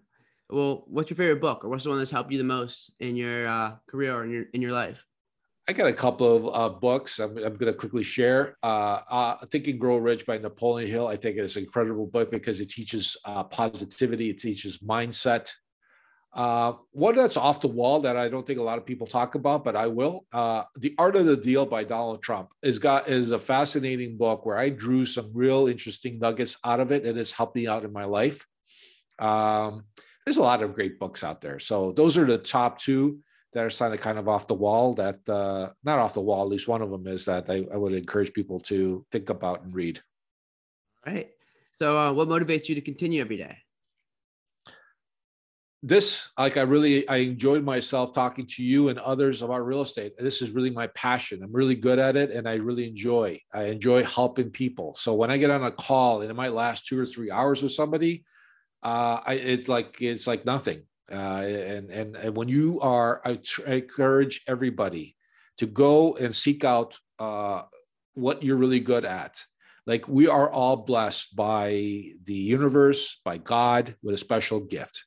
[0.49, 3.15] Well, what's your favorite book, or what's the one that's helped you the most in
[3.15, 5.03] your uh, career or in your in your life?
[5.67, 7.19] I got a couple of uh, books.
[7.19, 8.57] I'm, I'm going to quickly share.
[8.61, 11.07] Uh, uh, Think and Grow Rich by Napoleon Hill.
[11.07, 14.29] I think it's an incredible book because it teaches uh, positivity.
[14.29, 15.51] It teaches mindset.
[16.33, 19.35] Uh, one that's off the wall that I don't think a lot of people talk
[19.35, 20.25] about, but I will.
[20.33, 24.45] Uh, the Art of the Deal by Donald Trump is got is a fascinating book
[24.45, 27.85] where I drew some real interesting nuggets out of it, and it's helped me out
[27.85, 28.47] in my life.
[29.19, 29.85] Um,
[30.25, 31.59] there's a lot of great books out there.
[31.59, 33.19] So those are the top two
[33.53, 34.93] that are kind of kind of off the wall.
[34.93, 36.43] That uh, not off the wall.
[36.43, 39.63] At least one of them is that I, I would encourage people to think about
[39.63, 40.01] and read.
[41.05, 41.29] All right.
[41.81, 43.57] So, uh, what motivates you to continue every day?
[45.85, 50.13] This, like, I really, I enjoyed myself talking to you and others about real estate.
[50.17, 51.43] This is really my passion.
[51.43, 53.41] I'm really good at it, and I really enjoy.
[53.53, 54.95] I enjoy helping people.
[54.95, 57.61] So when I get on a call and it might last two or three hours
[57.61, 58.23] with somebody,
[58.83, 60.83] uh, I, it's like it's like nothing.
[61.11, 65.15] Uh, and, and and when you are, I, tr- I encourage everybody
[65.57, 67.63] to go and seek out uh,
[68.13, 69.43] what you're really good at.
[69.85, 71.69] Like we are all blessed by
[72.23, 75.05] the universe, by God, with a special gift.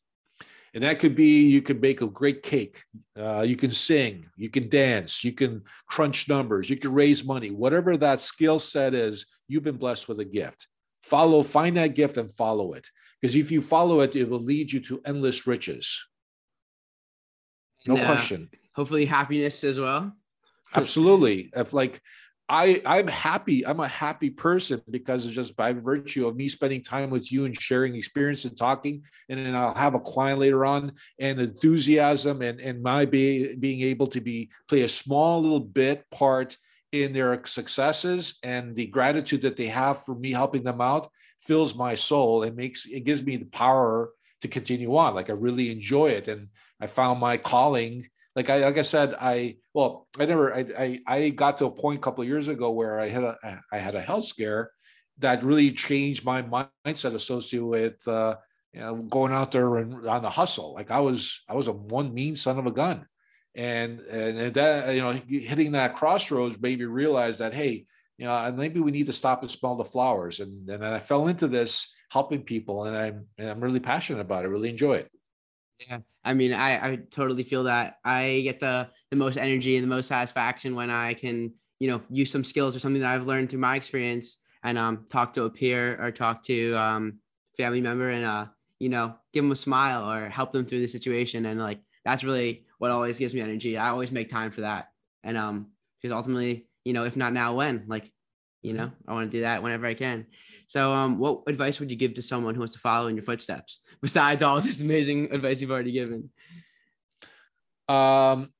[0.74, 2.82] And that could be you can bake a great cake,
[3.18, 7.50] uh, you can sing, you can dance, you can crunch numbers, you can raise money,
[7.50, 10.66] whatever that skill set is, you've been blessed with a gift
[11.06, 12.88] follow find that gift and follow it
[13.26, 16.06] because if you follow it it will lead you to endless riches
[17.86, 18.50] no question.
[18.74, 20.12] Hopefully, happiness as well.
[20.74, 21.50] Absolutely.
[21.54, 22.02] If like
[22.48, 23.66] I I'm happy.
[23.66, 27.44] I'm a happy person because it's just by virtue of me spending time with you
[27.44, 29.04] and sharing experience and talking.
[29.28, 33.80] And then I'll have a client later on and enthusiasm and and my be, being
[33.82, 36.56] able to be play a small little bit part
[36.92, 41.08] in their successes and the gratitude that they have for me helping them out
[41.40, 44.10] fills my soul and makes it gives me the power
[44.40, 45.14] to continue on.
[45.14, 46.48] Like I really enjoy it, and
[46.80, 48.06] I found my calling
[48.36, 51.70] like I like I said, I well, I never I I, I got to a
[51.70, 54.70] point a couple years ago where I had a I had a health scare
[55.18, 58.36] that really changed my mindset associated with uh,
[58.74, 60.74] you know, going out there and on the hustle.
[60.74, 63.06] Like I was I was a one mean son of a gun,
[63.56, 67.86] and and that you know hitting that crossroads made me realize that hey
[68.18, 70.98] you know maybe we need to stop and smell the flowers, and and then I
[70.98, 74.48] fell into this helping people, and I'm and I'm really passionate about it.
[74.48, 75.10] Really enjoy it.
[75.88, 75.98] Yeah.
[76.24, 79.94] I mean, I, I totally feel that I get the the most energy and the
[79.94, 83.50] most satisfaction when I can, you know, use some skills or something that I've learned
[83.50, 87.20] through my experience and um talk to a peer or talk to um
[87.56, 88.46] family member and uh
[88.78, 92.24] you know give them a smile or help them through the situation and like that's
[92.24, 93.76] really what always gives me energy.
[93.76, 94.88] I always make time for that.
[95.22, 95.68] And um
[96.00, 97.84] because ultimately you know if not now when?
[97.86, 98.10] Like
[98.62, 100.26] you know i want to do that whenever i can.
[100.66, 103.24] So um what advice would you give to someone who wants to follow in your
[103.24, 106.30] footsteps besides all this amazing advice you've already given?
[107.88, 108.52] Um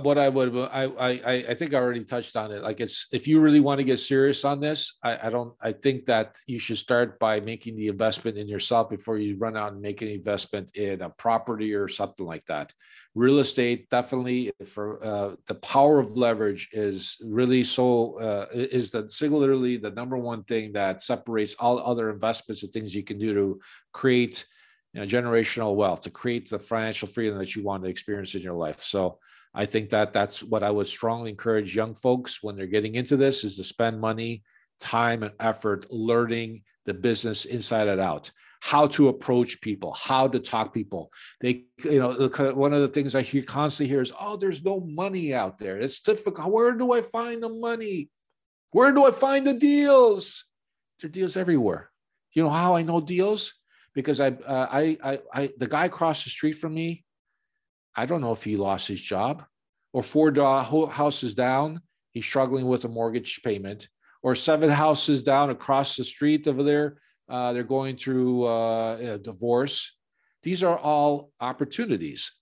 [0.00, 1.10] what I would I I
[1.50, 2.62] I think I already touched on it.
[2.62, 5.72] Like it's if you really want to get serious on this, I, I don't I
[5.72, 9.72] think that you should start by making the investment in yourself before you run out
[9.72, 12.72] and make an investment in a property or something like that.
[13.14, 19.08] Real estate definitely for uh, the power of leverage is really so uh, is the
[19.10, 23.34] singularly the number one thing that separates all other investments and things you can do
[23.34, 23.60] to
[23.92, 24.46] create
[24.94, 28.42] you know, generational wealth to create the financial freedom that you want to experience in
[28.42, 28.82] your life.
[28.82, 29.18] So
[29.54, 33.16] I think that that's what I would strongly encourage young folks when they're getting into
[33.16, 34.42] this is to spend money,
[34.80, 38.30] time, and effort learning the business inside and out.
[38.62, 41.10] How to approach people, how to talk people.
[41.40, 44.80] They, you know, one of the things I hear constantly hear is, "Oh, there's no
[44.80, 45.78] money out there.
[45.78, 46.52] It's difficult.
[46.52, 48.08] Where do I find the money?
[48.70, 50.44] Where do I find the deals?
[51.00, 51.90] There are deals everywhere.
[52.32, 53.52] You know how I know deals?
[53.94, 57.04] Because I, uh, I, I, I, the guy across the street from me,
[57.94, 59.44] I don't know if he lost his job
[59.92, 60.32] or four
[60.90, 61.80] houses down,
[62.12, 63.88] he's struggling with a mortgage payment,
[64.22, 69.18] or seven houses down across the street over there, uh, they're going through uh, a
[69.18, 69.96] divorce.
[70.42, 72.32] These are all opportunities.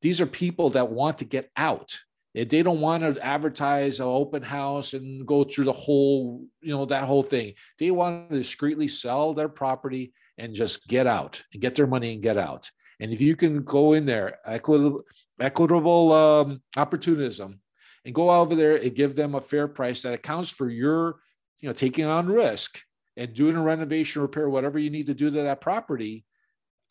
[0.00, 1.96] These are people that want to get out.
[2.34, 6.84] They don't want to advertise an open house and go through the whole, you know,
[6.84, 7.54] that whole thing.
[7.78, 12.12] They want to discreetly sell their property and just get out and get their money
[12.12, 12.70] and get out.
[13.00, 17.60] And if you can go in there, equitable, um, opportunism,
[18.04, 21.20] and go over there and give them a fair price that accounts for your,
[21.60, 22.80] you know, taking on risk
[23.16, 26.24] and doing a renovation, repair, whatever you need to do to that property,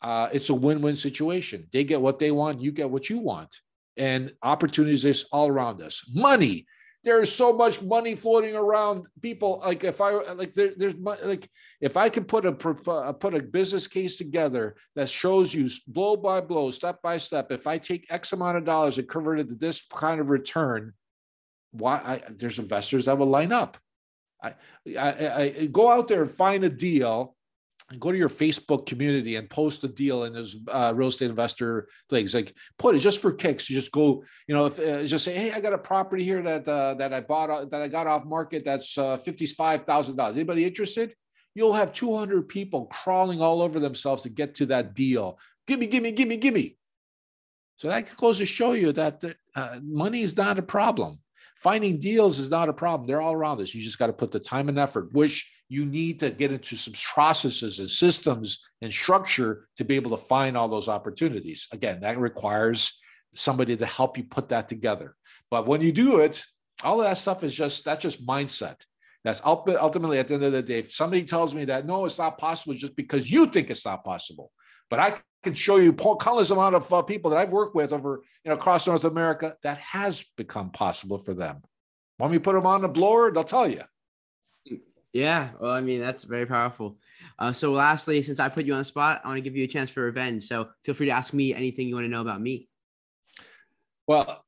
[0.00, 1.66] uh, it's a win-win situation.
[1.72, 3.60] They get what they want, you get what you want,
[3.96, 6.04] and opportunities all around us.
[6.14, 6.66] Money
[7.04, 9.06] there is so much money floating around.
[9.22, 11.48] People like if i like there, there's like
[11.80, 16.16] if i can put a uh, put a business case together that shows you blow
[16.16, 19.48] by blow step by step if i take x amount of dollars and convert it
[19.48, 20.92] to this kind of return
[21.72, 23.78] why I, there's investors that will line up.
[24.42, 24.54] I,
[24.98, 27.36] I, I go out there and find a deal
[27.98, 31.88] go to your Facebook community and post a deal in those uh, real estate investor
[32.10, 32.34] things.
[32.34, 33.70] Like put it just for kicks.
[33.70, 36.42] You just go, you know, if uh, just say, hey, I got a property here
[36.42, 39.84] that uh, that I bought uh, that I got off market that's uh, fifty five
[39.84, 40.36] thousand dollars.
[40.36, 41.14] Anybody interested?
[41.54, 45.38] You'll have two hundred people crawling all over themselves to get to that deal.
[45.66, 46.76] Give me, give me, give me, give me.
[47.76, 49.22] So that goes to show you that
[49.54, 51.20] uh, money is not a problem.
[51.56, 53.06] Finding deals is not a problem.
[53.06, 53.74] They're all around us.
[53.74, 56.76] You just got to put the time and effort, which you need to get into
[56.76, 61.68] some processes and systems and structure to be able to find all those opportunities.
[61.72, 62.98] Again, that requires
[63.34, 65.14] somebody to help you put that together.
[65.50, 66.42] But when you do it,
[66.82, 68.80] all of that stuff is just that's just mindset.
[69.24, 70.78] That's ultimately at the end of the day.
[70.78, 74.04] If somebody tells me that no, it's not possible, just because you think it's not
[74.04, 74.52] possible.
[74.88, 78.22] But I can show you countless amount of uh, people that I've worked with over
[78.44, 81.62] you know across North America that has become possible for them.
[82.16, 83.82] When we put them on the blower, they'll tell you.
[85.18, 86.96] Yeah, well, I mean that's very powerful.
[87.40, 89.64] Uh, so, lastly, since I put you on the spot, I want to give you
[89.64, 90.44] a chance for revenge.
[90.44, 92.68] So, feel free to ask me anything you want to know about me.
[94.06, 94.44] Well,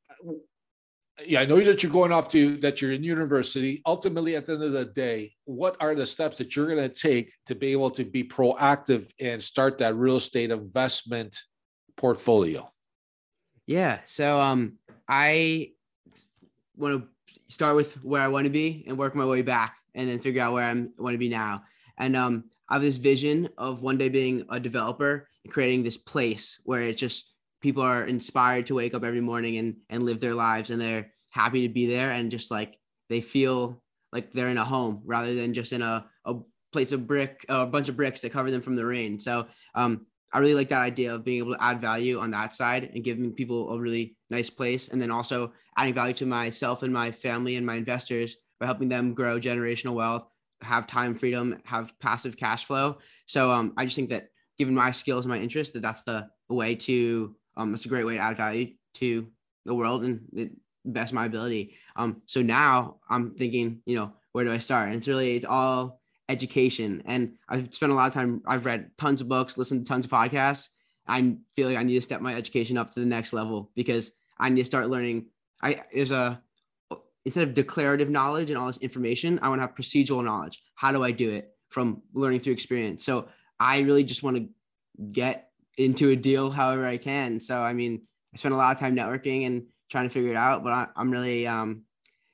[1.26, 3.82] yeah, I know that you're going off to that you're in university.
[3.84, 6.88] Ultimately, at the end of the day, what are the steps that you're going to
[6.88, 11.36] take to be able to be proactive and start that real estate investment
[11.96, 12.70] portfolio?
[13.66, 14.00] Yeah.
[14.04, 15.72] So um, I
[16.76, 17.08] want to
[17.52, 20.42] start with where I want to be and work my way back, and then figure
[20.42, 21.64] out where I'm want to be now.
[21.98, 26.58] And um, I have this vision of one day being a developer creating this place
[26.64, 30.34] where it just people are inspired to wake up every morning and and live their
[30.34, 32.78] lives, and they're happy to be there, and just like
[33.08, 33.82] they feel
[34.12, 36.34] like they're in a home rather than just in a, a
[36.72, 39.18] place of brick, a bunch of bricks that cover them from the rain.
[39.18, 42.54] So um, I really like that idea of being able to add value on that
[42.54, 44.88] side and giving people a really nice place.
[44.88, 48.88] And then also adding value to myself and my family and my investors by helping
[48.88, 50.28] them grow generational wealth,
[50.60, 52.98] have time freedom, have passive cash flow.
[53.26, 56.28] So um, I just think that given my skills and my interest, that that's the
[56.48, 59.26] way to, um, it's a great way to add value to
[59.64, 60.50] the world and the
[60.84, 61.74] best my ability.
[61.96, 64.88] Um, so now I'm thinking, you know, where do I start?
[64.88, 67.02] And it's really, it's all education.
[67.06, 70.04] And I've spent a lot of time, I've read tons of books, listened to tons
[70.04, 70.68] of podcasts.
[71.06, 74.12] I feel like I need to step my education up to the next level because
[74.38, 75.26] I need to start learning.
[75.62, 76.40] I there's a
[77.24, 80.62] instead of declarative knowledge and all this information, I want to have procedural knowledge.
[80.74, 83.04] How do I do it from learning through experience?
[83.04, 84.48] So I really just want to
[85.12, 87.40] get into a deal however I can.
[87.40, 88.02] So I mean,
[88.34, 90.86] I spend a lot of time networking and trying to figure it out, but I,
[90.96, 91.82] am really um,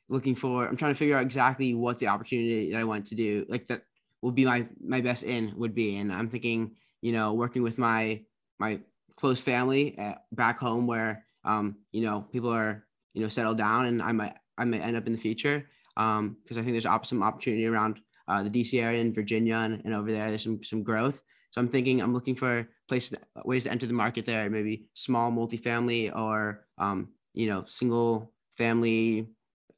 [0.09, 3.15] looking for i'm trying to figure out exactly what the opportunity that i want to
[3.15, 3.83] do like that
[4.23, 7.79] will be my my best in would be and i'm thinking you know working with
[7.79, 8.21] my
[8.59, 8.81] my
[9.17, 12.85] close family at, back home where um you know people are
[13.15, 16.37] you know settled down and i might i may end up in the future um
[16.43, 19.95] because i think there's some opportunity around uh, the dc area in virginia and, and
[19.95, 23.71] over there there's some some growth so i'm thinking i'm looking for places ways to
[23.71, 29.29] enter the market there maybe small multifamily or um you know single family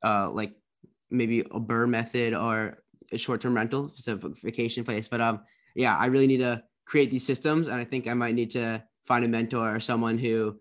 [0.02, 0.54] uh, like
[1.10, 5.08] maybe a BRRRR method or a short-term rental, it's a vacation place.
[5.08, 5.40] But um,
[5.74, 8.82] yeah, I really need to create these systems, and I think I might need to
[9.06, 10.58] find a mentor or someone who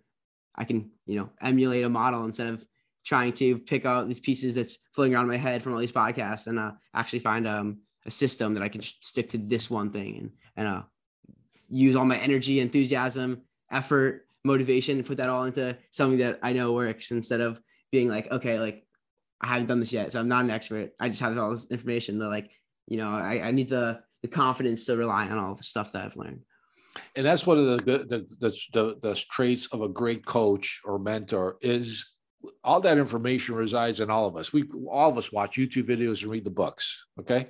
[0.56, 2.66] I can, you know, emulate a model instead of
[3.08, 6.48] trying to pick out these pieces that's floating around my head from all these podcasts,
[6.48, 10.12] and uh, actually find um a system that I can stick to this one thing
[10.20, 10.84] and and uh
[11.70, 13.42] use all my energy, enthusiasm,
[13.72, 17.60] effort, motivation, and put that all into something that I know works instead of
[17.92, 18.86] being like, okay, like
[19.42, 20.92] I haven't done this yet, so I'm not an expert.
[21.00, 22.52] I just have all this information that like,
[22.88, 26.06] you know, I, I need the the confidence to rely on all the stuff that
[26.06, 26.42] I've learned.
[27.16, 27.98] And that's one of the the,
[28.44, 32.06] the the the traits of a great coach or mentor is
[32.64, 34.54] all that information resides in all of us.
[34.54, 37.06] We all of us watch YouTube videos and read the books.
[37.20, 37.48] Okay,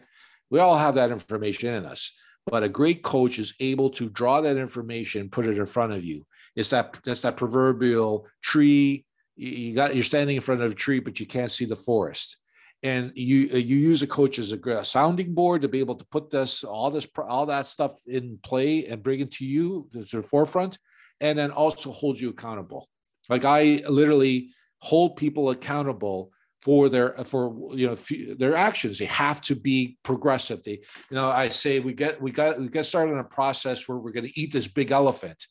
[0.49, 2.11] we all have that information in us.
[2.45, 6.05] But a great coach is able to draw that information, put it in front of
[6.05, 6.25] you.
[6.55, 9.05] It's that that's that proverbial tree
[9.37, 12.37] you got you're standing in front of a tree but you can't see the forest
[12.83, 16.29] and you you use a coach as a sounding board to be able to put
[16.29, 20.21] this all this all that stuff in play and bring it to you to the
[20.21, 20.77] forefront
[21.21, 22.87] and then also hold you accountable
[23.29, 24.49] like i literally
[24.79, 27.95] hold people accountable for their for you know
[28.35, 32.31] their actions they have to be progressive they you know i say we get we
[32.31, 35.47] got we get started on a process where we're going to eat this big elephant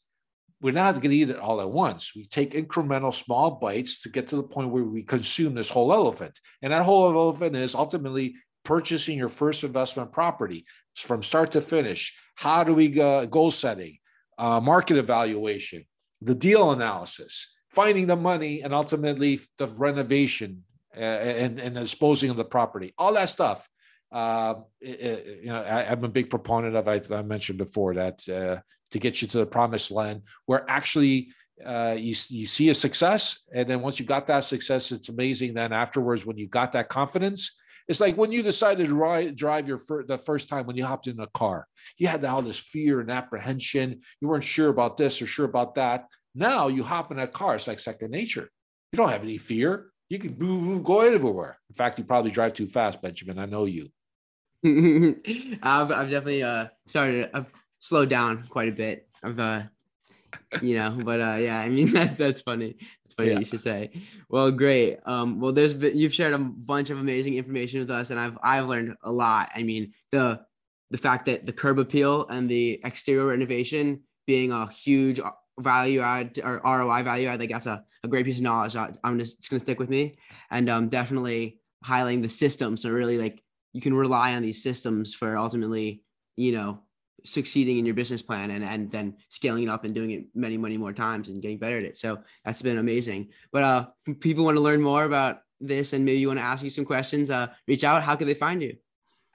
[0.61, 2.15] we're not going to eat it all at once.
[2.15, 5.93] We take incremental small bites to get to the point where we consume this whole
[5.93, 6.39] elephant.
[6.63, 10.65] And that whole elephant is ultimately purchasing your first investment property
[10.97, 12.15] from start to finish.
[12.37, 13.99] How do we go goal setting,
[14.39, 15.85] uh, market evaluation,
[16.23, 20.65] the deal analysis, finding the money, and ultimately the renovation
[20.97, 23.69] uh, and, and disposing of the property, all that stuff.
[24.11, 26.89] Uh, it, you know, I, am a big proponent of.
[26.89, 28.61] I, I mentioned before that uh,
[28.93, 31.29] to get you to the promised land, where actually
[31.65, 35.53] uh, you you see a success, and then once you got that success, it's amazing.
[35.55, 37.53] Then afterwards, when you got that confidence,
[37.89, 40.87] it's like when you decided to ride, drive your fir- the first time when you
[40.87, 41.67] hopped in a car,
[41.99, 44.01] you had all this fear and apprehension.
[44.21, 46.07] You weren't sure about this or sure about that.
[46.39, 48.51] Now you hop in a car; it's like second nature.
[48.93, 49.91] You don't have any fear.
[50.11, 51.59] You can go everywhere.
[51.71, 53.39] In fact, you probably drive too fast, Benjamin.
[53.39, 53.91] I know you.
[54.65, 59.09] I've, I've definitely uh started I've slowed down quite a bit.
[59.23, 59.63] I've uh
[60.61, 62.77] you know, but uh yeah, I mean that, that's funny.
[63.05, 63.39] That's funny yeah.
[63.39, 63.91] you should say.
[64.29, 64.99] Well, great.
[65.07, 68.67] Um well there's you've shared a bunch of amazing information with us and I've I've
[68.67, 69.51] learned a lot.
[69.55, 70.41] I mean, the
[70.91, 75.21] the fact that the curb appeal and the exterior renovation being a huge
[75.61, 78.77] value add or ROI value add, like that's a, a great piece of knowledge.
[78.77, 80.19] I'm just, just gonna stick with me
[80.51, 82.77] and um definitely highlighting the system.
[82.77, 83.43] So really like
[83.73, 86.03] you can rely on these systems for ultimately,
[86.37, 86.81] you know,
[87.25, 90.57] succeeding in your business plan and, and then scaling it up and doing it many,
[90.57, 91.99] many more times and getting better at it.
[91.99, 93.31] So that's been amazing.
[93.53, 93.87] But uh
[94.21, 96.85] people want to learn more about this and maybe you want to ask you some
[96.85, 98.03] questions, uh reach out.
[98.03, 98.77] How can they find you?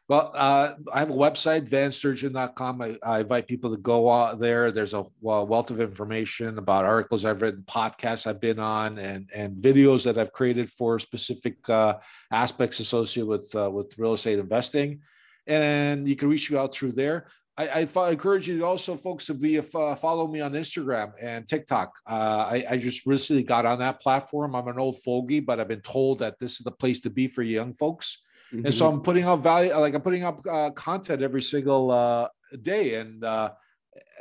[0.07, 2.81] Well, uh, I have a website, vansturgeon.com.
[2.81, 4.71] I, I invite people to go out there.
[4.71, 9.55] There's a wealth of information about articles I've written, podcasts I've been on, and, and
[9.55, 11.99] videos that I've created for specific uh,
[12.29, 14.99] aspects associated with, uh, with real estate investing.
[15.47, 17.27] And you can reach me out through there.
[17.57, 21.91] I, I, encourage you also, folks, to be follow me on Instagram and TikTok.
[22.07, 24.55] Uh, I, I, just recently got on that platform.
[24.55, 27.27] I'm an old fogey, but I've been told that this is the place to be
[27.27, 28.19] for young folks.
[28.53, 28.65] Mm-hmm.
[28.65, 32.27] And so I'm putting up value, like I'm putting up uh, content every single uh,
[32.61, 33.51] day, and uh,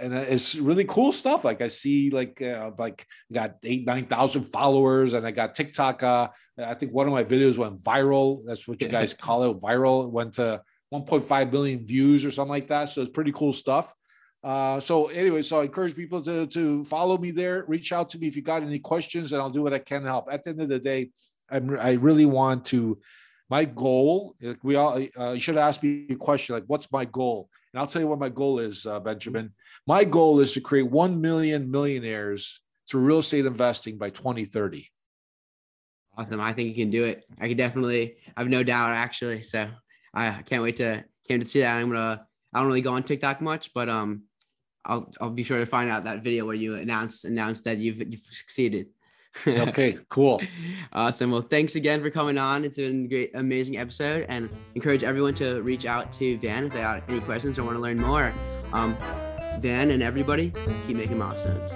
[0.01, 1.45] and it's really cool stuff.
[1.45, 5.55] Like I see, like uh, like I got eight nine thousand followers, and I got
[5.55, 6.03] TikTok.
[6.03, 6.29] Uh,
[6.59, 8.43] I think one of my videos went viral.
[8.47, 10.05] That's what you guys call it, viral.
[10.05, 10.63] It went to
[10.93, 12.89] 1.5 million views or something like that.
[12.89, 13.95] So it's pretty cool stuff.
[14.43, 17.65] Uh, so anyway, so I encourage people to to follow me there.
[17.69, 20.03] Reach out to me if you got any questions, and I'll do what I can
[20.03, 20.29] to help.
[20.31, 21.11] At the end of the day,
[21.51, 22.99] I'm, I really want to
[23.51, 27.49] my goal we all uh, you should ask me a question like what's my goal?
[27.73, 29.53] And i'll tell you what my goal is uh, benjamin.
[29.87, 34.89] My goal is to create 1 million millionaires through real estate investing by 2030
[36.17, 36.41] awesome.
[36.41, 37.25] I think you can do it.
[37.41, 39.43] I can definitely i have no doubt actually.
[39.43, 39.69] So
[40.15, 41.77] i can't wait to can't see that.
[41.77, 44.25] I'm gonna i don't really go on tiktok much but um
[44.85, 47.99] i'll i'll be sure to find out that video where you announced announced that you've
[48.11, 48.87] you've succeeded
[49.47, 50.41] okay, cool.
[50.93, 51.31] Awesome.
[51.31, 52.65] Well, thanks again for coming on.
[52.65, 56.73] It's been a great, amazing episode, and encourage everyone to reach out to Van if
[56.73, 58.33] they have any questions or want to learn more.
[58.73, 58.97] Um,
[59.61, 60.53] Van and everybody,
[60.87, 61.71] keep making milestones.